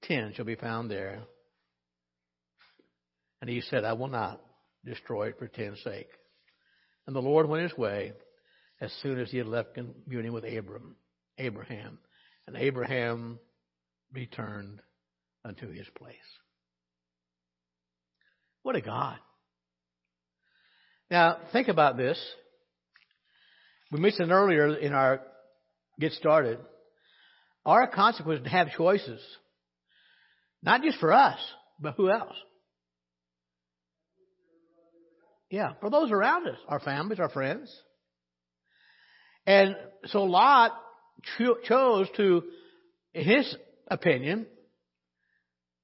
ten 0.03 0.33
shall 0.33 0.45
be 0.45 0.55
found 0.55 0.91
there. 0.91 1.21
And 3.41 3.49
he 3.49 3.61
said, 3.61 3.85
I 3.85 3.93
will 3.93 4.07
not 4.07 4.41
destroy 4.83 5.27
it 5.27 5.39
for 5.39 5.47
ten's 5.47 5.81
sake. 5.83 6.09
And 7.05 7.15
the 7.15 7.21
Lord 7.21 7.47
went 7.47 7.63
his 7.63 7.77
way 7.77 8.13
as 8.81 8.91
soon 9.01 9.19
as 9.19 9.31
he 9.31 9.37
had 9.37 9.47
left 9.47 9.75
communion 9.75 10.33
with 10.33 10.43
Abram, 10.43 10.97
Abraham. 11.37 11.99
And 12.45 12.57
Abraham 12.57 13.39
returned 14.11 14.81
unto 15.45 15.71
his 15.71 15.87
place. 15.97 16.15
What 18.63 18.75
a 18.75 18.81
God. 18.81 19.17
Now, 21.09 21.37
think 21.53 21.67
about 21.67 21.97
this. 21.97 22.19
We 23.91 23.99
mentioned 23.99 24.31
earlier 24.31 24.75
in 24.75 24.93
our 24.93 25.21
get 25.99 26.11
started, 26.13 26.59
our 27.65 27.87
consequences 27.87 28.51
have 28.51 28.71
choices. 28.71 29.21
Not 30.61 30.81
just 30.81 30.99
for 30.99 31.13
us, 31.13 31.39
but 31.79 31.95
who 31.95 32.09
else? 32.09 32.35
Yeah, 35.49 35.73
for 35.79 35.89
those 35.89 36.11
around 36.11 36.47
us, 36.47 36.57
our 36.67 36.79
families, 36.79 37.19
our 37.19 37.29
friends. 37.29 37.73
And 39.45 39.77
so 40.07 40.23
Lot 40.23 40.73
cho- 41.37 41.57
chose 41.63 42.07
to, 42.17 42.43
in 43.13 43.23
his 43.23 43.55
opinion, 43.87 44.45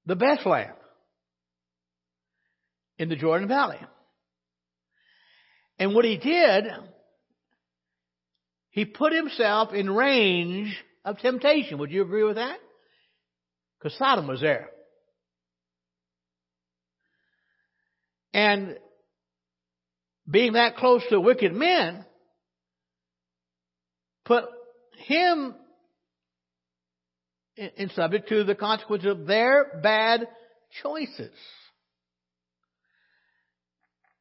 the 0.05 0.17
best 0.17 0.45
land 0.45 0.73
in 3.03 3.09
the 3.09 3.15
Jordan 3.17 3.49
Valley. 3.49 3.79
And 5.77 5.93
what 5.93 6.05
he 6.05 6.17
did, 6.17 6.65
he 8.69 8.85
put 8.85 9.11
himself 9.11 9.73
in 9.73 9.89
range 9.89 10.73
of 11.03 11.19
temptation. 11.19 11.79
Would 11.79 11.91
you 11.91 12.01
agree 12.01 12.23
with 12.23 12.37
that? 12.37 12.57
Because 13.77 13.97
Sodom 13.97 14.27
was 14.27 14.39
there. 14.39 14.69
And 18.33 18.77
being 20.29 20.53
that 20.53 20.77
close 20.77 21.03
to 21.09 21.19
wicked 21.19 21.53
men, 21.53 22.05
put 24.23 24.45
him 25.07 25.55
in, 27.57 27.89
subject 27.89 28.29
to 28.29 28.45
the 28.45 28.55
consequence 28.55 29.03
of 29.05 29.27
their 29.27 29.81
bad 29.83 30.25
choices. 30.81 31.35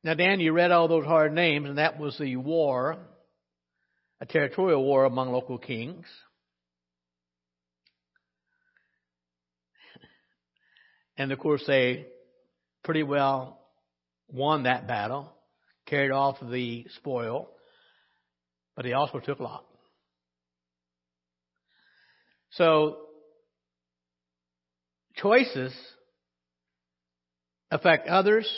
Now, 0.04 0.14
Dan, 0.14 0.40
you 0.40 0.52
read 0.52 0.72
all 0.72 0.88
those 0.88 1.04
hard 1.04 1.32
names, 1.32 1.68
and 1.68 1.78
that 1.78 1.98
was 1.98 2.18
the 2.18 2.34
war, 2.36 2.98
a 4.20 4.26
territorial 4.26 4.82
war 4.82 5.04
among 5.04 5.30
local 5.30 5.58
kings. 5.58 6.06
And 11.16 11.30
of 11.30 11.38
course, 11.38 11.62
they 11.66 12.06
pretty 12.82 13.04
well 13.04 13.60
won 14.28 14.64
that 14.64 14.88
battle 14.88 15.32
carried 15.86 16.10
off 16.10 16.36
the 16.40 16.86
spoil, 16.96 17.48
but 18.74 18.84
they 18.84 18.92
also 18.92 19.20
took 19.20 19.38
Lot. 19.38 19.64
So, 22.52 22.98
choices 25.16 25.72
affect 27.70 28.08
others, 28.08 28.50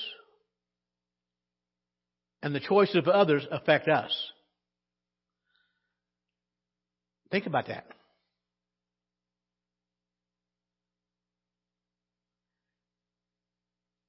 and 2.44 2.54
the 2.54 2.60
choices 2.60 2.96
of 2.96 3.08
others 3.08 3.46
affect 3.50 3.88
us. 3.88 4.14
Think 7.30 7.46
about 7.46 7.68
that. 7.68 7.86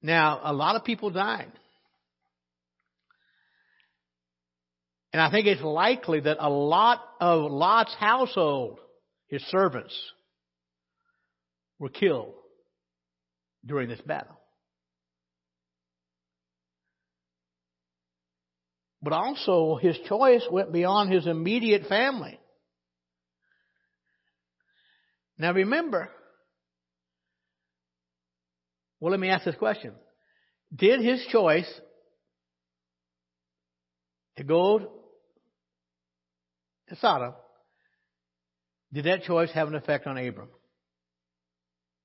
Now, 0.02 0.42
a 0.44 0.52
lot 0.52 0.76
of 0.76 0.84
people 0.84 1.08
died. 1.08 1.50
And 5.14 5.22
I 5.22 5.30
think 5.30 5.46
it's 5.46 5.62
likely 5.62 6.20
that 6.20 6.36
a 6.38 6.50
lot 6.50 7.00
of 7.18 7.50
Lot's 7.50 7.94
household, 7.98 8.80
his 9.28 9.40
servants, 9.44 9.98
were 11.78 11.88
killed 11.88 12.34
during 13.64 13.88
this 13.88 14.02
battle. 14.02 14.35
But 19.06 19.12
also, 19.12 19.76
his 19.76 19.96
choice 20.08 20.42
went 20.50 20.72
beyond 20.72 21.12
his 21.12 21.28
immediate 21.28 21.86
family. 21.86 22.40
Now 25.38 25.52
remember, 25.52 26.08
well, 28.98 29.12
let 29.12 29.20
me 29.20 29.28
ask 29.28 29.44
this 29.44 29.54
question. 29.54 29.92
Did 30.74 31.02
his 31.02 31.24
choice 31.30 31.72
to 34.38 34.42
go 34.42 34.80
to 36.88 36.96
Sodom, 36.96 37.34
did 38.92 39.04
that 39.04 39.22
choice 39.22 39.52
have 39.52 39.68
an 39.68 39.76
effect 39.76 40.08
on 40.08 40.18
Abram? 40.18 40.48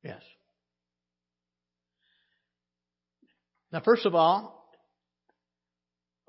Yes. 0.03 0.21
Now, 3.71 3.81
first 3.83 4.05
of 4.05 4.13
all, 4.13 4.60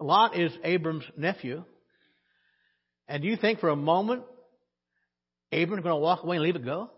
Lot 0.03 0.39
is 0.39 0.53
Abram's 0.65 1.05
nephew. 1.17 1.65
And 3.09 3.23
do 3.23 3.29
you 3.29 3.37
think 3.37 3.61
for 3.61 3.69
a 3.69 3.77
moment 3.77 4.23
Abram's 5.51 5.83
going 5.83 5.95
to 5.95 6.01
walk 6.01 6.23
away 6.23 6.37
and 6.37 6.45
leave 6.45 6.57
it 6.57 6.65
go? 6.65 6.91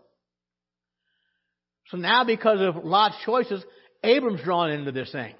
So 1.89 1.97
now, 1.97 2.23
because 2.23 2.59
of 2.61 2.83
Lot's 2.83 3.15
choices, 3.25 3.63
Abram's 4.03 4.41
drawn 4.41 4.71
into 4.71 4.91
this 4.91 5.11
thing. 5.11 5.35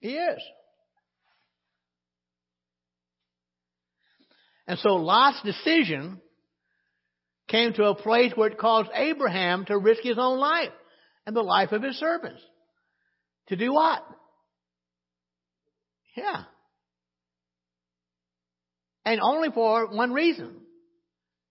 He 0.00 0.12
is. 0.12 0.40
And 4.66 4.78
so 4.78 4.96
Lot's 4.96 5.42
decision 5.42 6.20
came 7.48 7.74
to 7.74 7.84
a 7.84 7.94
place 7.94 8.32
where 8.34 8.48
it 8.48 8.58
caused 8.58 8.90
Abraham 8.94 9.66
to 9.66 9.76
risk 9.76 10.02
his 10.02 10.16
own 10.18 10.38
life 10.38 10.72
and 11.26 11.36
the 11.36 11.42
life 11.42 11.72
of 11.72 11.82
his 11.82 11.96
servants. 11.98 12.40
To 13.48 13.56
do 13.56 13.74
what? 13.74 14.02
Yeah. 16.16 16.44
And 19.04 19.20
only 19.20 19.50
for 19.50 19.88
one 19.94 20.12
reason. 20.12 20.60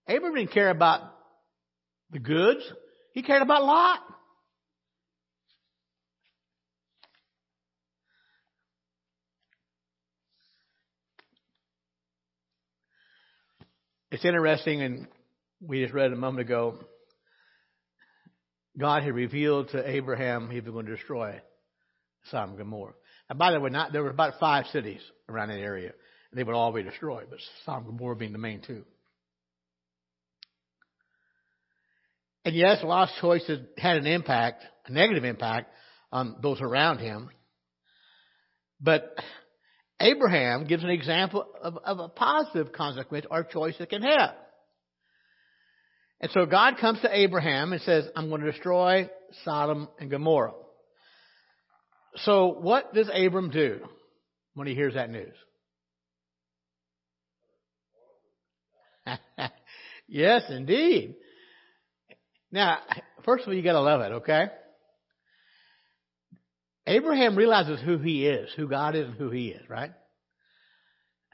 Abraham 0.08 0.36
didn't 0.36 0.52
care 0.52 0.70
about 0.70 1.02
the 2.12 2.20
goods. 2.20 2.62
He 3.14 3.22
cared 3.22 3.42
about 3.42 3.64
Lot. 3.64 4.00
It's 14.12 14.26
interesting, 14.26 14.84
and 14.84 15.08
we 15.60 15.82
just 15.82 15.94
read 15.94 16.14
a 16.14 16.16
moment 16.16 16.42
ago, 16.42 16.78
God 18.78 19.02
had 19.02 19.16
revealed 19.16 19.70
to 19.70 19.90
Abraham 19.90 20.52
he 20.52 20.60
was 20.60 20.70
going 20.70 20.86
to 20.86 20.96
destroy 20.96 21.42
Sodom 22.30 22.52
and 22.52 22.60
Gomorrah. 22.60 22.94
And 23.34 23.40
by 23.40 23.52
the 23.52 23.60
way, 23.60 23.72
not, 23.72 23.92
there 23.92 24.04
were 24.04 24.12
about 24.12 24.36
five 24.40 24.68
cities 24.68 25.02
around 25.28 25.48
that 25.48 25.58
area. 25.58 25.92
And 26.30 26.40
they 26.40 26.44
would 26.44 26.54
all 26.54 26.72
be 26.72 26.84
destroyed, 26.84 27.26
but 27.32 27.40
Sodom 27.66 27.90
and 27.90 27.98
Gomorrah 27.98 28.16
being 28.16 28.32
the 28.32 28.38
main 28.38 28.62
two. 28.62 28.84
And 32.46 32.54
yes, 32.54 32.84
Lot's 32.84 33.12
choices 33.20 33.60
had 33.76 33.98
an 33.98 34.06
impact, 34.06 34.64
a 34.86 34.92
negative 34.92 35.24
impact 35.24 35.74
on 36.12 36.36
those 36.44 36.62
around 36.62 37.00
him. 37.00 37.32
But 38.80 39.16
Abraham 40.00 40.68
gives 40.68 40.84
an 40.84 40.92
example 40.92 41.44
of, 41.60 41.80
of 41.84 41.98
a 41.98 42.10
positive 42.10 42.72
consequence 42.72 43.26
or 43.32 43.44
choice 43.46 43.74
it 43.80 43.90
can 43.90 44.04
have. 44.04 44.36
And 46.22 46.30
so 46.34 46.46
God 46.46 46.76
comes 46.80 47.02
to 47.02 47.10
Abraham 47.12 47.74
and 47.74 47.82
says, 47.82 48.06
I'm 48.16 48.30
going 48.30 48.42
to 48.42 48.52
destroy 48.52 49.10
Sodom 49.44 49.88
and 50.00 50.12
Gomorrah. 50.12 50.54
So 52.18 52.48
what 52.48 52.94
does 52.94 53.10
Abram 53.14 53.50
do 53.50 53.80
when 54.54 54.68
he 54.68 54.76
hears 54.76 54.94
that 54.94 55.10
news? 55.10 55.34
yes, 60.08 60.44
indeed. 60.50 61.16
Now, 62.52 62.80
first 63.26 63.44
of 63.44 63.50
all, 63.50 63.54
you 63.54 63.64
gotta 63.64 63.82
love 63.82 64.02
it, 64.02 64.12
okay? 64.18 64.48
Abraham 66.86 67.38
realizes 67.38 67.80
who 67.82 67.98
he 67.98 68.28
is, 68.28 68.50
who 68.56 68.68
God 68.68 68.96
is 68.96 69.08
and 69.08 69.16
who 69.16 69.30
he 69.30 69.50
is, 69.50 69.70
right? 69.70 69.92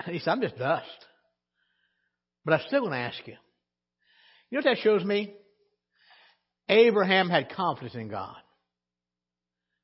He 0.06 0.20
said, 0.20 0.32
I'm 0.32 0.42
just 0.42 0.58
dust. 0.58 0.86
But 2.46 2.54
I'm 2.54 2.68
still 2.68 2.82
going 2.82 2.94
to 2.94 2.98
ask 2.98 3.18
you. 3.26 3.36
You 4.50 4.58
know 4.58 4.64
what 4.64 4.76
that 4.76 4.84
shows 4.84 5.04
me? 5.04 5.34
Abraham 6.70 7.30
had 7.30 7.50
confidence 7.52 7.96
in 7.96 8.10
God. 8.10 8.38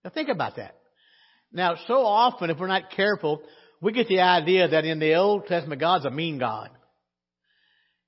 Now 0.04 0.12
think 0.12 0.30
about 0.30 0.56
that. 0.58 0.76
Now, 1.52 1.76
so 1.88 2.06
often, 2.06 2.50
if 2.50 2.58
we're 2.58 2.68
not 2.68 2.92
careful, 2.92 3.42
we 3.82 3.92
get 3.94 4.08
the 4.08 4.22
idea 4.22 4.68
that 4.68 4.86
in 4.86 5.00
the 5.00 5.16
Old 5.16 5.48
Testament, 5.48 5.80
God's 5.80 6.06
a 6.06 6.12
mean 6.12 6.38
God. 6.38 6.70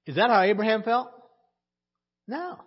Is 0.05 0.15
that 0.15 0.29
how 0.29 0.41
Abraham 0.41 0.83
felt? 0.83 1.09
No. 2.27 2.57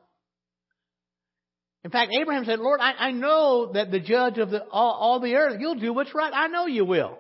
In 1.83 1.91
fact, 1.91 2.13
Abraham 2.19 2.45
said, 2.45 2.59
Lord, 2.59 2.81
I, 2.81 2.93
I 2.93 3.11
know 3.13 3.73
that 3.73 3.91
the 3.91 4.01
judge 4.01 4.39
of 4.39 4.51
the, 4.51 4.65
all, 4.65 4.93
all 4.93 5.21
the 5.21 5.35
earth, 5.35 5.57
you'll 5.59 5.77
do 5.77 5.95
what's 5.95 6.15
right. 6.15 6.33
I 6.35 6.49
know 6.49 6.67
you 6.67 6.85
will. 6.85 7.19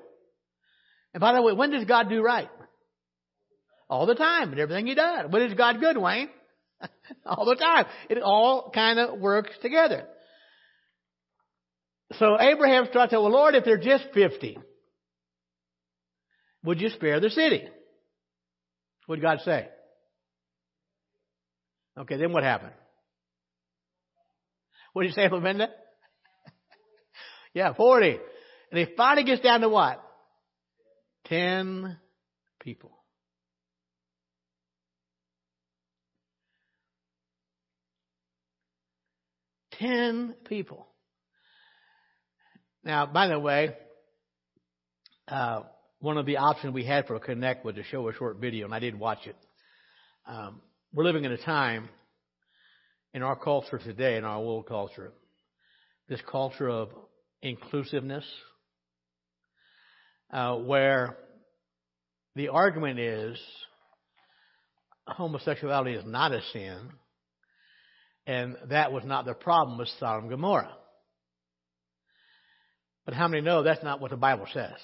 And 1.14 1.20
by 1.20 1.32
the 1.32 1.42
way, 1.42 1.52
when 1.54 1.70
does 1.70 1.84
God 1.84 2.08
do 2.08 2.22
right? 2.22 2.50
All 3.88 4.06
the 4.06 4.14
time, 4.14 4.52
and 4.52 4.60
everything 4.60 4.86
he 4.86 4.94
does. 4.94 5.30
When 5.30 5.42
is 5.42 5.54
God 5.54 5.80
good, 5.80 5.96
Wayne? 5.96 6.28
all 7.26 7.46
the 7.46 7.56
time. 7.56 7.86
It 8.08 8.18
all 8.22 8.70
kind 8.72 8.98
of 8.98 9.18
works 9.18 9.50
together. 9.62 10.06
So 12.14 12.40
Abraham 12.40 12.86
starts 12.90 13.12
saying, 13.12 13.22
well, 13.22 13.32
Lord, 13.32 13.54
if 13.54 13.64
they're 13.64 13.78
just 13.78 14.04
50, 14.12 14.58
would 16.64 16.80
you 16.80 16.88
spare 16.90 17.20
the 17.20 17.30
city? 17.30 17.68
What 19.06 19.16
did 19.16 19.22
God 19.22 19.38
say? 19.44 19.68
Okay, 21.98 22.16
then 22.16 22.32
what 22.32 22.42
happened? 22.42 22.72
What 24.92 25.02
did 25.02 25.08
you 25.08 25.14
say, 25.14 25.28
Lavinda? 25.28 25.68
yeah, 27.54 27.74
40. 27.74 28.18
And 28.70 28.78
he 28.78 28.94
finally 28.96 29.24
gets 29.24 29.42
down 29.42 29.60
to 29.60 29.68
what? 29.68 30.02
10 31.26 31.96
people. 32.60 32.92
Ten 39.72 40.34
people. 40.44 40.89
Now, 42.82 43.04
by 43.06 43.28
the 43.28 43.38
way, 43.38 43.76
uh, 45.28 45.62
one 46.00 46.16
of 46.16 46.24
the 46.24 46.38
options 46.38 46.72
we 46.72 46.84
had 46.84 47.06
for 47.06 47.14
a 47.14 47.20
Connect 47.20 47.64
was 47.64 47.74
to 47.74 47.82
show 47.84 48.08
a 48.08 48.14
short 48.14 48.38
video, 48.38 48.64
and 48.64 48.74
I 48.74 48.78
did 48.78 48.98
watch 48.98 49.26
it. 49.26 49.36
Um, 50.26 50.62
we're 50.94 51.04
living 51.04 51.24
in 51.24 51.32
a 51.32 51.36
time 51.36 51.90
in 53.12 53.22
our 53.22 53.36
culture 53.36 53.78
today, 53.78 54.16
in 54.16 54.24
our 54.24 54.40
world 54.40 54.66
culture, 54.66 55.12
this 56.08 56.20
culture 56.30 56.70
of 56.70 56.88
inclusiveness, 57.42 58.24
uh, 60.32 60.56
where 60.56 61.18
the 62.34 62.48
argument 62.48 62.98
is 62.98 63.38
homosexuality 65.06 65.92
is 65.92 66.04
not 66.06 66.32
a 66.32 66.40
sin, 66.52 66.90
and 68.26 68.56
that 68.70 68.90
was 68.90 69.04
not 69.04 69.26
the 69.26 69.34
problem 69.34 69.76
with 69.76 69.88
Sodom 69.98 70.24
and 70.24 70.30
Gomorrah. 70.30 70.76
But 73.10 73.16
how 73.16 73.26
many 73.26 73.42
know 73.42 73.64
that's 73.64 73.82
not 73.82 74.00
what 74.00 74.12
the 74.12 74.16
Bible 74.16 74.46
says? 74.54 74.76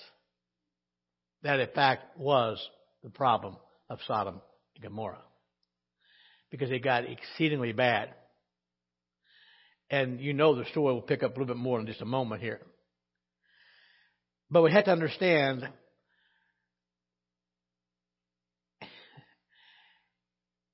That 1.44 1.60
in 1.60 1.68
fact 1.68 2.18
was 2.18 2.60
the 3.04 3.08
problem 3.08 3.56
of 3.88 4.00
Sodom 4.04 4.40
and 4.74 4.82
Gomorrah 4.82 5.22
because 6.50 6.72
it 6.72 6.82
got 6.82 7.04
exceedingly 7.04 7.70
bad. 7.70 8.08
And 9.90 10.20
you 10.20 10.32
know 10.32 10.56
the 10.56 10.64
story 10.64 10.92
will 10.92 11.02
pick 11.02 11.22
up 11.22 11.36
a 11.36 11.38
little 11.38 11.54
bit 11.54 11.62
more 11.62 11.78
in 11.78 11.86
just 11.86 12.02
a 12.02 12.04
moment 12.04 12.42
here. 12.42 12.60
But 14.50 14.64
we 14.64 14.72
have 14.72 14.86
to 14.86 14.90
understand 14.90 15.68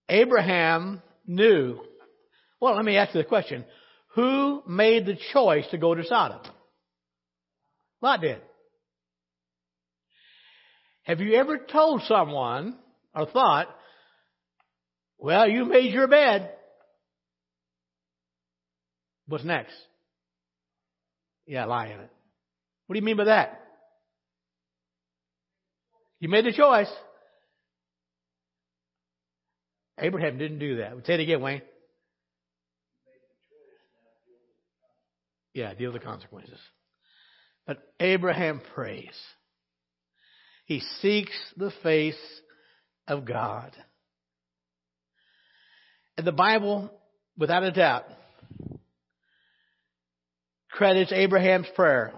Abraham 0.08 1.02
knew. 1.26 1.80
Well, 2.62 2.76
let 2.76 2.84
me 2.86 2.96
ask 2.96 3.14
you 3.14 3.20
the 3.20 3.28
question. 3.28 3.66
Who 4.14 4.62
made 4.66 5.04
the 5.04 5.18
choice 5.34 5.66
to 5.70 5.76
go 5.76 5.94
to 5.94 6.02
Sodom? 6.06 6.40
Lot 8.02 8.20
did. 8.20 8.40
Have 11.04 11.20
you 11.20 11.34
ever 11.34 11.58
told 11.58 12.02
someone 12.02 12.76
or 13.14 13.26
thought, 13.26 13.68
well, 15.18 15.48
you 15.48 15.64
made 15.64 15.92
your 15.92 16.08
bed. 16.08 16.50
What's 19.26 19.44
next? 19.44 19.74
Yeah, 21.46 21.64
lie 21.66 21.86
in 21.86 22.00
it. 22.00 22.10
What 22.86 22.94
do 22.94 22.98
you 22.98 23.04
mean 23.04 23.16
by 23.16 23.24
that? 23.24 23.60
You 26.18 26.28
made 26.28 26.44
the 26.44 26.52
choice. 26.52 26.90
Abraham 29.98 30.38
didn't 30.38 30.58
do 30.58 30.76
that. 30.78 30.92
Say 31.06 31.14
it 31.14 31.20
again, 31.20 31.40
Wayne. 31.40 31.62
Yeah, 35.54 35.74
deal 35.74 35.92
with 35.92 36.00
the 36.00 36.06
consequences. 36.06 36.58
But 37.66 37.78
Abraham 38.00 38.60
prays. 38.74 39.16
He 40.66 40.80
seeks 41.00 41.32
the 41.56 41.72
face 41.82 42.18
of 43.06 43.24
God. 43.24 43.72
And 46.16 46.26
the 46.26 46.32
Bible, 46.32 46.90
without 47.36 47.62
a 47.62 47.72
doubt, 47.72 48.04
credits 50.70 51.12
Abraham's 51.12 51.68
prayer 51.74 52.12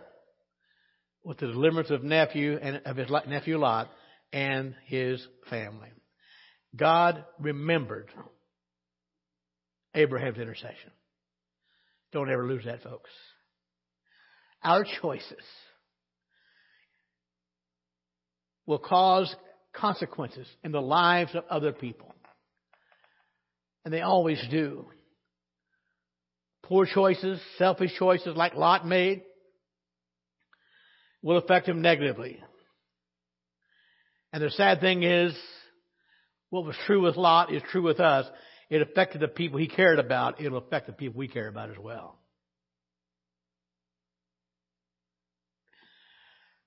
with 1.24 1.38
the 1.38 1.46
deliverance 1.46 1.90
of 1.90 2.02
nephew 2.02 2.58
and 2.60 2.82
of 2.84 2.96
his 2.96 3.08
nephew 3.26 3.58
Lot 3.58 3.90
and 4.32 4.74
his 4.86 5.26
family. 5.48 5.88
God 6.76 7.24
remembered 7.38 8.10
Abraham's 9.94 10.38
intercession. 10.38 10.90
Don't 12.12 12.30
ever 12.30 12.46
lose 12.46 12.64
that, 12.64 12.82
folks. 12.82 13.10
Our 14.64 14.84
choices 15.02 15.44
will 18.66 18.78
cause 18.78 19.34
consequences 19.74 20.46
in 20.62 20.72
the 20.72 20.80
lives 20.80 21.34
of 21.34 21.44
other 21.50 21.72
people. 21.72 22.14
And 23.84 23.92
they 23.92 24.00
always 24.00 24.42
do. 24.50 24.86
Poor 26.62 26.86
choices, 26.86 27.38
selfish 27.58 27.90
choices 27.98 28.34
like 28.36 28.54
Lot 28.54 28.86
made 28.86 29.22
will 31.22 31.36
affect 31.36 31.68
him 31.68 31.82
negatively. 31.82 32.40
And 34.32 34.42
the 34.42 34.50
sad 34.50 34.80
thing 34.80 35.02
is, 35.02 35.36
what 36.48 36.64
was 36.64 36.76
true 36.86 37.02
with 37.02 37.16
Lot 37.16 37.52
is 37.52 37.62
true 37.70 37.82
with 37.82 38.00
us. 38.00 38.26
It 38.70 38.80
affected 38.80 39.20
the 39.20 39.28
people 39.28 39.58
he 39.58 39.68
cared 39.68 39.98
about. 39.98 40.40
It'll 40.40 40.58
affect 40.58 40.86
the 40.86 40.92
people 40.92 41.18
we 41.18 41.28
care 41.28 41.48
about 41.48 41.70
as 41.70 41.78
well. 41.78 42.18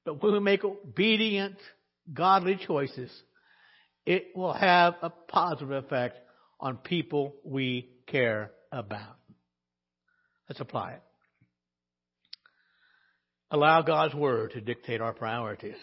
But 0.07 0.23
when 0.23 0.31
we 0.31 0.39
make 0.39 0.63
obedient, 0.63 1.57
godly 2.13 2.55
choices, 2.55 3.11
it 4.05 4.27
will 4.33 4.53
have 4.53 4.95
a 5.01 5.09
positive 5.09 5.71
effect 5.71 6.17
on 6.61 6.77
people 6.77 7.35
we 7.43 7.89
care 8.07 8.51
about. 8.71 9.17
Let's 10.47 10.61
apply 10.61 10.93
it. 10.93 11.01
Allow 13.51 13.81
God's 13.81 14.15
Word 14.15 14.51
to 14.51 14.61
dictate 14.61 15.01
our 15.01 15.11
priorities. 15.11 15.75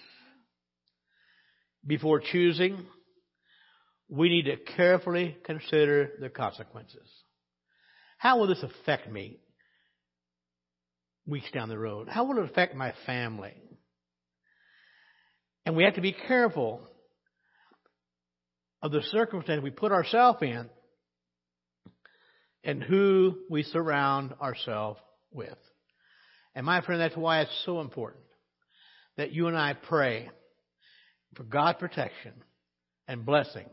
Before 1.86 2.18
choosing, 2.18 2.86
we 4.08 4.30
need 4.30 4.46
to 4.46 4.56
carefully 4.56 5.36
consider 5.44 6.12
the 6.18 6.30
consequences. 6.30 7.10
How 8.16 8.38
will 8.38 8.46
this 8.46 8.62
affect 8.62 9.06
me 9.06 9.40
weeks 11.26 11.50
down 11.52 11.68
the 11.68 11.78
road? 11.78 12.08
How 12.08 12.24
will 12.24 12.38
it 12.38 12.50
affect 12.50 12.74
my 12.74 12.94
family? 13.04 13.52
And 15.66 15.76
we 15.76 15.84
have 15.84 15.94
to 15.94 16.00
be 16.00 16.12
careful 16.12 16.80
of 18.82 18.92
the 18.92 19.02
circumstance 19.10 19.62
we 19.62 19.70
put 19.70 19.92
ourselves 19.92 20.38
in 20.42 20.68
and 22.62 22.82
who 22.82 23.38
we 23.48 23.62
surround 23.62 24.34
ourselves 24.40 25.00
with. 25.32 25.56
And 26.54 26.66
my 26.66 26.82
friend, 26.82 27.00
that's 27.00 27.16
why 27.16 27.40
it's 27.40 27.62
so 27.64 27.80
important 27.80 28.24
that 29.16 29.32
you 29.32 29.46
and 29.46 29.56
I 29.56 29.74
pray 29.74 30.30
for 31.34 31.44
God's 31.44 31.78
protection 31.78 32.32
and 33.08 33.24
blessing 33.24 33.66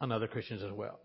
on 0.00 0.12
other 0.12 0.26
Christians 0.26 0.62
as 0.62 0.72
well. 0.72 0.98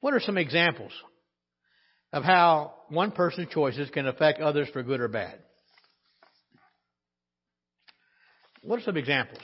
What 0.00 0.12
are 0.12 0.20
some 0.20 0.36
examples 0.36 0.92
of 2.14 2.22
how 2.22 2.72
one 2.90 3.10
person's 3.10 3.48
choices 3.48 3.90
can 3.90 4.06
affect 4.06 4.40
others 4.40 4.68
for 4.72 4.84
good 4.84 5.00
or 5.00 5.08
bad? 5.08 5.36
What 8.62 8.78
are 8.78 8.82
some 8.82 8.96
examples? 8.96 9.42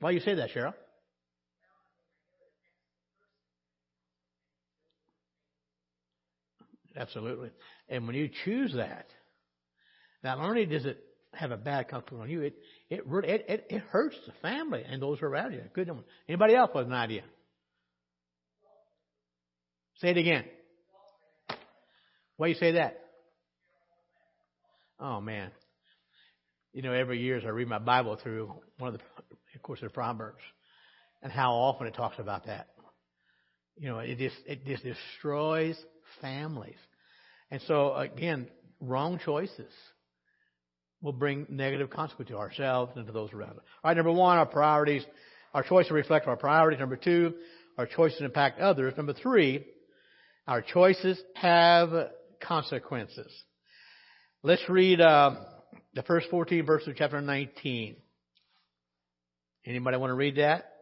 Why 0.00 0.10
do 0.10 0.14
you 0.14 0.22
say 0.22 0.36
that, 0.36 0.50
Cheryl? 0.56 0.72
Absolutely. 6.96 7.50
And 7.90 8.06
when 8.06 8.16
you 8.16 8.30
choose 8.44 8.72
that, 8.74 9.06
not 10.22 10.38
only 10.38 10.64
does 10.64 10.86
it 10.86 10.98
have 11.34 11.50
a 11.50 11.56
bad 11.58 11.88
consequence 11.88 12.22
on 12.22 12.30
you, 12.30 12.40
it 12.40 12.54
it 12.88 13.06
really 13.06 13.28
it, 13.28 13.66
it, 13.68 13.82
hurts 13.90 14.16
the 14.26 14.32
family 14.40 14.82
and 14.86 15.02
those 15.02 15.20
around 15.20 15.52
you. 15.52 15.62
Good 15.74 15.88
one. 15.88 16.04
Anybody 16.26 16.54
else 16.54 16.70
with 16.74 16.86
an 16.86 16.92
idea? 16.94 17.22
Say 20.00 20.10
it 20.10 20.16
again. 20.16 20.44
Why 22.36 22.48
you 22.48 22.54
say 22.54 22.72
that? 22.72 23.00
Oh 24.98 25.20
man. 25.20 25.50
You 26.72 26.82
know, 26.82 26.92
every 26.92 27.20
year 27.20 27.36
as 27.36 27.44
I 27.44 27.48
read 27.48 27.68
my 27.68 27.78
Bible 27.78 28.18
through 28.20 28.52
one 28.78 28.94
of 28.94 29.00
the 29.00 29.04
of 29.54 29.62
course 29.62 29.80
the 29.80 29.88
Proverbs 29.88 30.42
and 31.22 31.30
how 31.30 31.52
often 31.52 31.86
it 31.86 31.94
talks 31.94 32.18
about 32.18 32.46
that. 32.46 32.68
You 33.76 33.88
know, 33.88 33.98
it 34.00 34.18
just 34.18 34.36
it 34.46 34.66
just 34.66 34.82
destroys 34.82 35.76
families. 36.20 36.76
And 37.50 37.60
so 37.66 37.94
again, 37.94 38.48
wrong 38.80 39.20
choices 39.24 39.72
will 41.00 41.12
bring 41.12 41.46
negative 41.50 41.90
consequences 41.90 42.32
to 42.34 42.38
ourselves 42.38 42.92
and 42.96 43.06
to 43.06 43.12
those 43.12 43.32
around 43.32 43.50
us. 43.50 43.64
All 43.82 43.90
right, 43.90 43.96
number 43.96 44.12
one, 44.12 44.38
our 44.38 44.46
priorities. 44.46 45.04
Our 45.52 45.62
choices 45.62 45.92
reflect 45.92 46.26
our 46.26 46.36
priorities. 46.36 46.80
Number 46.80 46.96
two, 46.96 47.34
our 47.78 47.86
choices 47.86 48.22
impact 48.22 48.58
others. 48.58 48.94
Number 48.96 49.12
three, 49.12 49.64
our 50.46 50.62
choices 50.62 51.20
have 51.34 51.90
consequences. 52.42 53.32
Let's 54.42 54.68
read 54.68 55.00
uh, 55.00 55.36
the 55.94 56.02
first 56.02 56.28
14 56.30 56.66
verses 56.66 56.88
of 56.88 56.96
chapter 56.96 57.20
19. 57.20 57.96
Anybody 59.66 59.96
want 59.96 60.10
to 60.10 60.14
read 60.14 60.36
that? 60.36 60.73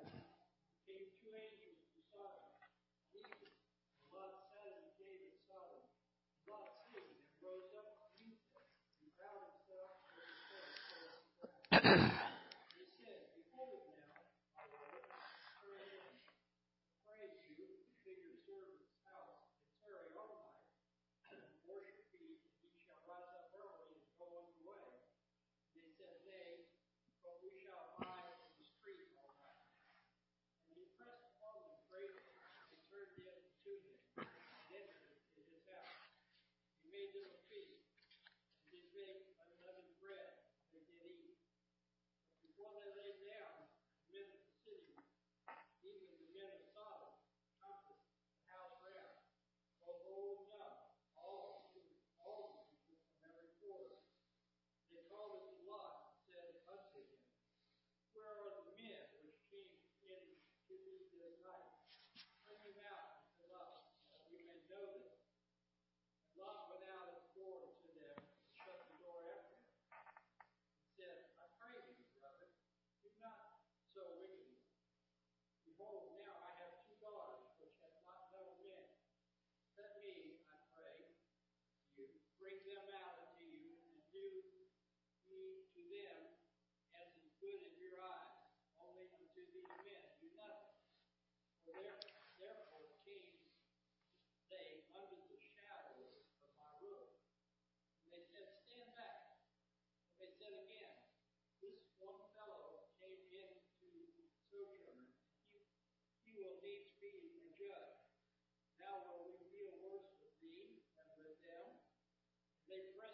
they 112.72 113.11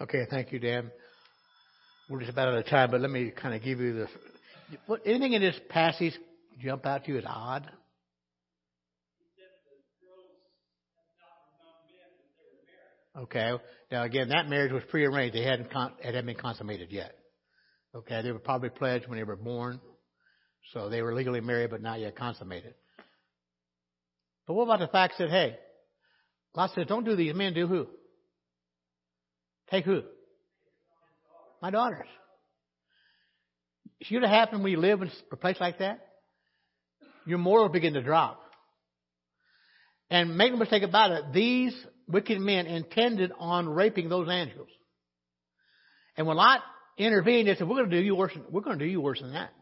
Okay, 0.00 0.26
thank 0.30 0.52
you, 0.52 0.58
Dan. 0.58 0.90
We're 2.08 2.20
just 2.20 2.32
about 2.32 2.48
out 2.48 2.58
of 2.58 2.66
time, 2.66 2.90
but 2.90 3.00
let 3.00 3.10
me 3.10 3.30
kind 3.30 3.54
of 3.54 3.62
give 3.62 3.78
you 3.78 3.92
the. 3.92 4.08
What, 4.86 5.02
anything 5.04 5.34
in 5.34 5.42
this 5.42 5.58
passage 5.68 6.14
jump 6.60 6.86
out 6.86 7.04
to 7.04 7.12
you 7.12 7.18
as 7.18 7.24
odd? 7.26 7.70
Okay. 13.14 13.52
Now 13.90 14.04
again, 14.04 14.30
that 14.30 14.48
marriage 14.48 14.72
was 14.72 14.82
prearranged. 14.88 15.36
They 15.36 15.42
hadn't 15.42 15.70
con- 15.70 15.92
it 16.00 16.06
hadn't 16.06 16.26
been 16.26 16.36
consummated 16.36 16.90
yet. 16.90 17.14
Okay. 17.94 18.22
They 18.22 18.32
were 18.32 18.38
probably 18.38 18.70
pledged 18.70 19.06
when 19.06 19.18
they 19.18 19.24
were 19.24 19.36
born, 19.36 19.80
so 20.72 20.88
they 20.88 21.02
were 21.02 21.14
legally 21.14 21.42
married 21.42 21.70
but 21.70 21.82
not 21.82 22.00
yet 22.00 22.16
consummated. 22.16 22.72
But 24.46 24.54
what 24.54 24.64
about 24.64 24.80
the 24.80 24.88
fact 24.88 25.14
that 25.18 25.28
hey, 25.28 25.56
Lot 26.54 26.70
says, 26.74 26.86
"Don't 26.86 27.04
do 27.04 27.14
these 27.14 27.34
men. 27.34 27.52
Do 27.52 27.66
who? 27.66 27.86
Take 29.72 29.86
who? 29.86 30.02
My 31.62 31.70
daughters. 31.70 32.06
should 34.02 34.22
have 34.22 34.30
happened 34.30 34.62
when 34.62 34.70
you 34.70 34.78
live 34.78 35.00
in 35.00 35.10
a 35.32 35.36
place 35.36 35.56
like 35.58 35.78
that, 35.78 36.06
your 37.24 37.38
morals 37.38 37.72
begin 37.72 37.94
to 37.94 38.02
drop. 38.02 38.38
And 40.10 40.36
make 40.36 40.52
no 40.52 40.58
mistake 40.58 40.82
about 40.82 41.12
it, 41.12 41.24
these 41.32 41.74
wicked 42.06 42.38
men 42.38 42.66
intended 42.66 43.32
on 43.38 43.66
raping 43.66 44.10
those 44.10 44.28
angels. 44.28 44.68
And 46.18 46.26
when 46.26 46.36
Lot 46.36 46.60
intervened, 46.98 47.48
they 47.48 47.54
said, 47.54 47.66
"We're 47.66 47.76
going 47.76 47.90
to 47.90 47.96
do 47.96 48.02
you 48.02 48.14
worse. 48.14 48.36
We're 48.50 48.60
going 48.60 48.78
to 48.78 48.84
do 48.84 48.90
you 48.90 49.00
worse 49.00 49.22
than 49.22 49.32
that." 49.32 49.54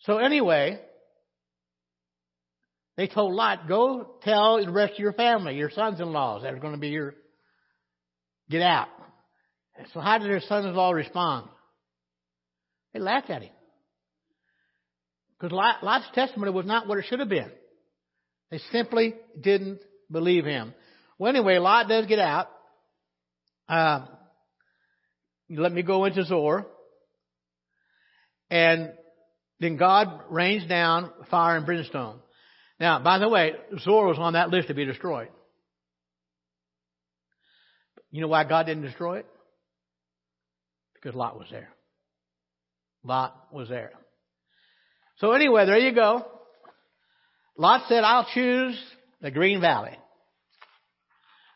So 0.00 0.18
anyway, 0.18 0.78
they 2.98 3.06
told 3.06 3.32
Lot, 3.32 3.66
"Go 3.66 4.18
tell 4.22 4.62
the 4.62 4.70
rest 4.70 4.94
of 4.94 4.98
your 4.98 5.14
family, 5.14 5.56
your 5.56 5.70
sons-in-laws, 5.70 6.42
that 6.42 6.52
are 6.52 6.58
going 6.58 6.74
to 6.74 6.80
be 6.80 6.88
your 6.88 7.14
get 8.50 8.62
out." 8.62 8.88
So 9.92 10.00
how 10.00 10.18
did 10.18 10.28
their 10.28 10.40
sons-in-law 10.40 10.90
respond? 10.90 11.48
They 12.92 13.00
laughed 13.00 13.30
at 13.30 13.42
him. 13.42 13.52
Because 15.38 15.52
Lot's 15.52 16.10
testimony 16.14 16.52
was 16.52 16.66
not 16.66 16.86
what 16.86 16.98
it 16.98 17.06
should 17.08 17.20
have 17.20 17.28
been. 17.28 17.50
They 18.50 18.58
simply 18.72 19.14
didn't 19.40 19.80
believe 20.10 20.44
him. 20.44 20.74
Well, 21.18 21.30
anyway, 21.30 21.58
Lot 21.58 21.88
does 21.88 22.06
get 22.06 22.18
out. 22.18 22.48
Uh, 23.68 24.06
let 25.48 25.72
me 25.72 25.82
go 25.82 26.04
into 26.04 26.24
Zoar. 26.24 26.66
And 28.50 28.92
then 29.60 29.76
God 29.76 30.20
rains 30.28 30.66
down 30.66 31.10
fire 31.30 31.56
and 31.56 31.64
brimstone. 31.64 32.18
Now, 32.78 32.98
by 33.02 33.18
the 33.18 33.28
way, 33.28 33.52
Zoar 33.78 34.08
was 34.08 34.18
on 34.18 34.32
that 34.32 34.50
list 34.50 34.68
to 34.68 34.74
be 34.74 34.84
destroyed. 34.84 35.28
You 38.10 38.20
know 38.20 38.28
why 38.28 38.44
God 38.44 38.66
didn't 38.66 38.82
destroy 38.82 39.18
it? 39.18 39.26
Because 40.94 41.14
Lot 41.14 41.38
was 41.38 41.46
there. 41.50 41.68
Lot 43.04 43.34
was 43.52 43.68
there. 43.68 43.92
So 45.18 45.32
anyway, 45.32 45.66
there 45.66 45.78
you 45.78 45.94
go. 45.94 46.26
Lot 47.56 47.82
said, 47.88 48.04
I'll 48.04 48.26
choose 48.34 48.78
the 49.20 49.30
Green 49.30 49.60
Valley. 49.60 49.96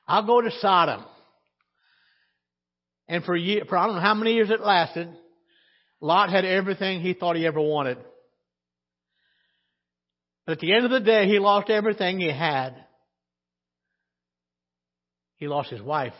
I'll 0.06 0.26
go 0.26 0.40
to 0.40 0.50
Sodom. 0.60 1.04
And 3.08 3.24
for, 3.24 3.36
year, 3.36 3.64
for 3.68 3.76
I 3.76 3.86
don't 3.86 3.96
know 3.96 4.02
how 4.02 4.14
many 4.14 4.34
years 4.34 4.50
it 4.50 4.60
lasted, 4.60 5.08
Lot 6.00 6.30
had 6.30 6.44
everything 6.44 7.00
he 7.00 7.14
thought 7.14 7.36
he 7.36 7.46
ever 7.46 7.60
wanted. 7.60 7.98
But 10.46 10.52
at 10.52 10.58
the 10.60 10.74
end 10.74 10.84
of 10.84 10.90
the 10.90 11.00
day, 11.00 11.26
he 11.26 11.38
lost 11.38 11.70
everything 11.70 12.20
he 12.20 12.30
had. 12.30 12.74
He 15.36 15.48
lost 15.48 15.70
his 15.70 15.82
wife. 15.82 16.12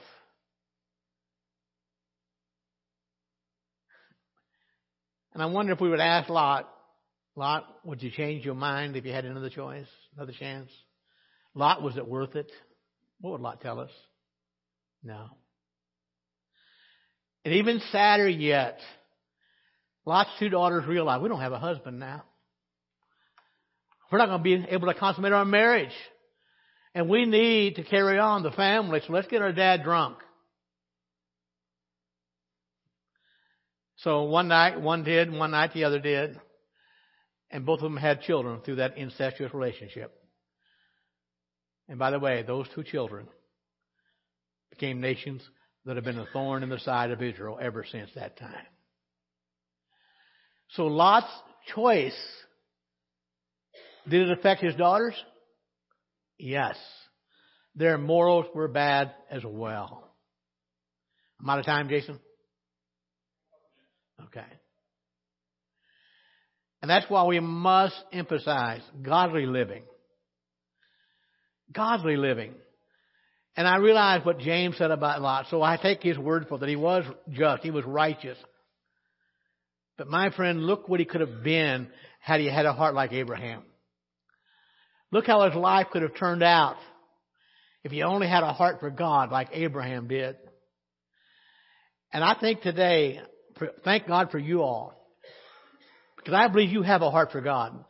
And 5.35 5.43
I 5.43 5.47
wonder 5.47 5.73
if 5.73 5.81
we 5.81 5.91
would 5.91 6.01
ask 6.01 6.31
Lot, 6.31 6.69
Lot, 7.37 7.67
would 7.85 8.03
you 8.03 8.11
change 8.11 8.45
your 8.45 8.55
mind 8.55 8.97
if 8.97 9.05
you 9.05 9.13
had 9.13 9.25
another 9.25 9.51
choice, 9.51 9.87
another 10.17 10.33
chance? 10.39 10.71
Lot, 11.55 11.83
was 11.83 11.97
it 11.97 12.07
worth 12.07 12.37
it? 12.37 12.51
What 13.21 13.33
would 13.33 13.41
Lot 13.41 13.61
tell 13.61 13.81
us? 13.81 13.91
No. 15.03 15.27
And 17.45 17.55
even 17.55 17.81
sadder 17.91 18.29
yet, 18.29 18.79
Lot's 20.07 20.31
two 20.39 20.49
daughters 20.49 20.87
realized 20.87 21.23
we 21.23 21.29
don't 21.29 21.41
have 21.41 21.53
a 21.53 21.59
husband 21.59 21.99
now. 21.99 22.25
We're 24.11 24.19
not 24.19 24.29
going 24.29 24.39
to 24.39 24.45
be 24.45 24.73
able 24.73 24.87
to 24.87 24.95
consummate 24.95 25.33
our 25.33 25.45
marriage. 25.45 25.93
And 26.95 27.09
we 27.09 27.25
need 27.25 27.77
to 27.77 27.83
carry 27.83 28.19
on 28.19 28.45
the 28.45 28.53
family, 28.53 29.01
so 29.05 29.13
let's 29.13 29.27
get 29.27 29.43
our 29.43 29.53
dad 29.53 29.83
drunk. 29.83 30.19
So 34.05 34.25
one 34.25 34.49
night, 34.49 34.79
one 34.79 35.03
did, 35.03 35.33
one 35.33 35.53
night 35.53 35.73
the 35.73 35.85
other 35.85 35.99
did. 35.99 36.39
And 37.51 37.65
both 37.65 37.79
of 37.79 37.85
them 37.85 37.97
had 37.97 38.21
children 38.21 38.61
through 38.61 38.77
that 38.77 38.99
incestuous 38.99 39.55
relationship. 39.55 40.13
And 41.89 41.99
by 41.99 42.11
the 42.11 42.19
way, 42.19 42.43
those 42.43 42.67
two 42.75 42.83
children 42.83 43.29
became 44.71 45.01
nations 45.01 45.43
that 45.87 45.97
have 45.97 46.05
been 46.05 46.19
a 46.19 46.27
thorn 46.33 46.63
in 46.63 46.69
the 46.69 46.79
side 46.81 47.13
of 47.13 47.23
Israel 47.23 47.59
ever 47.61 47.85
since 47.91 48.11
that 48.15 48.39
time. 48.39 48.67
So 50.71 50.87
Lot's 50.87 51.27
choice, 51.75 52.19
did 54.07 54.29
it 54.29 54.39
affect 54.39 54.63
his 54.63 54.75
daughters? 54.75 55.15
Yes. 56.39 56.77
Their 57.75 57.97
morals 57.97 58.47
were 58.55 58.69
bad 58.69 59.13
as 59.31 59.43
well. 59.45 60.11
I'm 61.41 61.49
out 61.49 61.61
of 61.61 61.65
time, 61.65 61.89
Jason? 61.89 62.19
Okay. 64.23 64.47
And 66.83 66.91
that's 66.91 67.09
why 67.09 67.25
we 67.25 67.41
must 67.41 67.97
emphasize 68.13 68.83
godly 69.03 69.47
living. 69.47 69.83
Godly 71.73 72.17
living. 72.17 72.55
And 73.57 73.67
I 73.67 73.77
realize 73.77 74.25
what 74.25 74.39
James 74.39 74.77
said 74.77 74.91
about 74.91 75.23
Lot, 75.23 75.47
so 75.49 75.63
I 75.63 75.77
take 75.77 76.03
his 76.03 76.19
word 76.19 76.47
for 76.49 76.59
that. 76.59 76.69
He 76.69 76.77
was 76.77 77.05
just, 77.31 77.63
he 77.63 77.71
was 77.71 77.85
righteous. 77.85 78.37
But 79.97 80.09
my 80.09 80.31
friend, 80.31 80.67
look 80.67 80.89
what 80.89 81.01
he 81.01 81.07
could 81.07 81.21
have 81.21 81.43
been 81.45 81.89
had 82.21 82.41
he 82.41 82.47
had 82.47 82.67
a 82.67 82.73
heart 82.73 82.95
like 82.95 83.13
Abraham. 83.13 83.63
Look 85.13 85.27
how 85.27 85.49
his 85.49 85.55
life 85.55 85.87
could 85.93 86.03
have 86.03 86.17
turned 86.17 86.43
out 86.43 86.77
if 87.85 87.93
he 87.93 88.03
only 88.03 88.27
had 88.27 88.43
a 88.43 88.53
heart 88.53 88.81
for 88.81 88.91
God 88.91 89.31
like 89.31 89.51
Abraham 89.53 90.09
did. 90.09 90.37
And 92.13 92.25
I 92.25 92.35
think 92.41 92.63
today, 92.63 93.21
thank 93.85 94.07
God 94.07 94.31
for 94.31 94.39
you 94.39 94.63
all. 94.63 94.95
Because 96.17 96.35
I 96.35 96.49
believe 96.49 96.71
you 96.71 96.83
have 96.83 97.03
a 97.03 97.11
heart 97.11 97.33
for 97.33 97.41
God. 97.41 97.85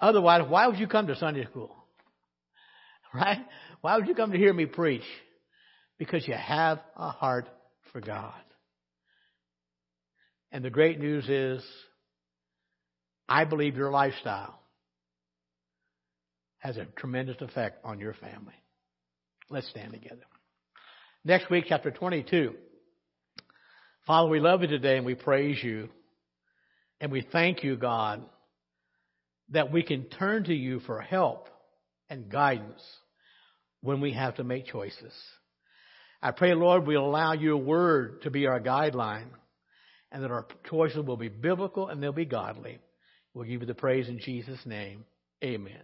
Otherwise, 0.00 0.42
why 0.48 0.66
would 0.66 0.78
you 0.78 0.86
come 0.86 1.06
to 1.06 1.16
Sunday 1.16 1.44
school? 1.46 1.74
Right? 3.14 3.38
Why 3.80 3.96
would 3.96 4.06
you 4.06 4.14
come 4.14 4.32
to 4.32 4.36
hear 4.36 4.52
me 4.52 4.66
preach? 4.66 5.00
Because 5.98 6.28
you 6.28 6.34
have 6.34 6.78
a 6.94 7.08
heart 7.08 7.48
for 7.90 8.02
God. 8.02 8.34
And 10.52 10.62
the 10.62 10.68
great 10.68 11.00
news 11.00 11.26
is, 11.26 11.64
I 13.26 13.44
believe 13.44 13.76
your 13.76 13.90
lifestyle 13.90 14.60
has 16.58 16.76
a 16.76 16.84
tremendous 16.96 17.40
effect 17.40 17.82
on 17.82 17.98
your 17.98 18.12
family. 18.12 18.54
Let's 19.48 19.68
stand 19.70 19.92
together. 19.92 20.26
Next 21.24 21.48
week, 21.50 21.64
chapter 21.68 21.90
22. 21.90 22.54
Father, 24.08 24.30
we 24.30 24.40
love 24.40 24.62
you 24.62 24.68
today 24.68 24.96
and 24.96 25.04
we 25.04 25.14
praise 25.14 25.62
you. 25.62 25.90
And 26.98 27.12
we 27.12 27.20
thank 27.30 27.62
you, 27.62 27.76
God, 27.76 28.24
that 29.50 29.70
we 29.70 29.82
can 29.82 30.04
turn 30.04 30.44
to 30.44 30.54
you 30.54 30.80
for 30.80 30.98
help 30.98 31.50
and 32.08 32.30
guidance 32.30 32.82
when 33.82 34.00
we 34.00 34.14
have 34.14 34.36
to 34.36 34.44
make 34.44 34.66
choices. 34.66 35.12
I 36.22 36.30
pray, 36.30 36.54
Lord, 36.54 36.86
we'll 36.86 37.04
allow 37.04 37.34
your 37.34 37.58
word 37.58 38.22
to 38.22 38.30
be 38.30 38.46
our 38.46 38.60
guideline 38.60 39.28
and 40.10 40.24
that 40.24 40.30
our 40.30 40.46
choices 40.70 41.04
will 41.04 41.18
be 41.18 41.28
biblical 41.28 41.88
and 41.88 42.02
they'll 42.02 42.10
be 42.10 42.24
godly. 42.24 42.78
We'll 43.34 43.44
give 43.44 43.60
you 43.60 43.66
the 43.66 43.74
praise 43.74 44.08
in 44.08 44.20
Jesus' 44.20 44.64
name. 44.64 45.04
Amen. 45.44 45.82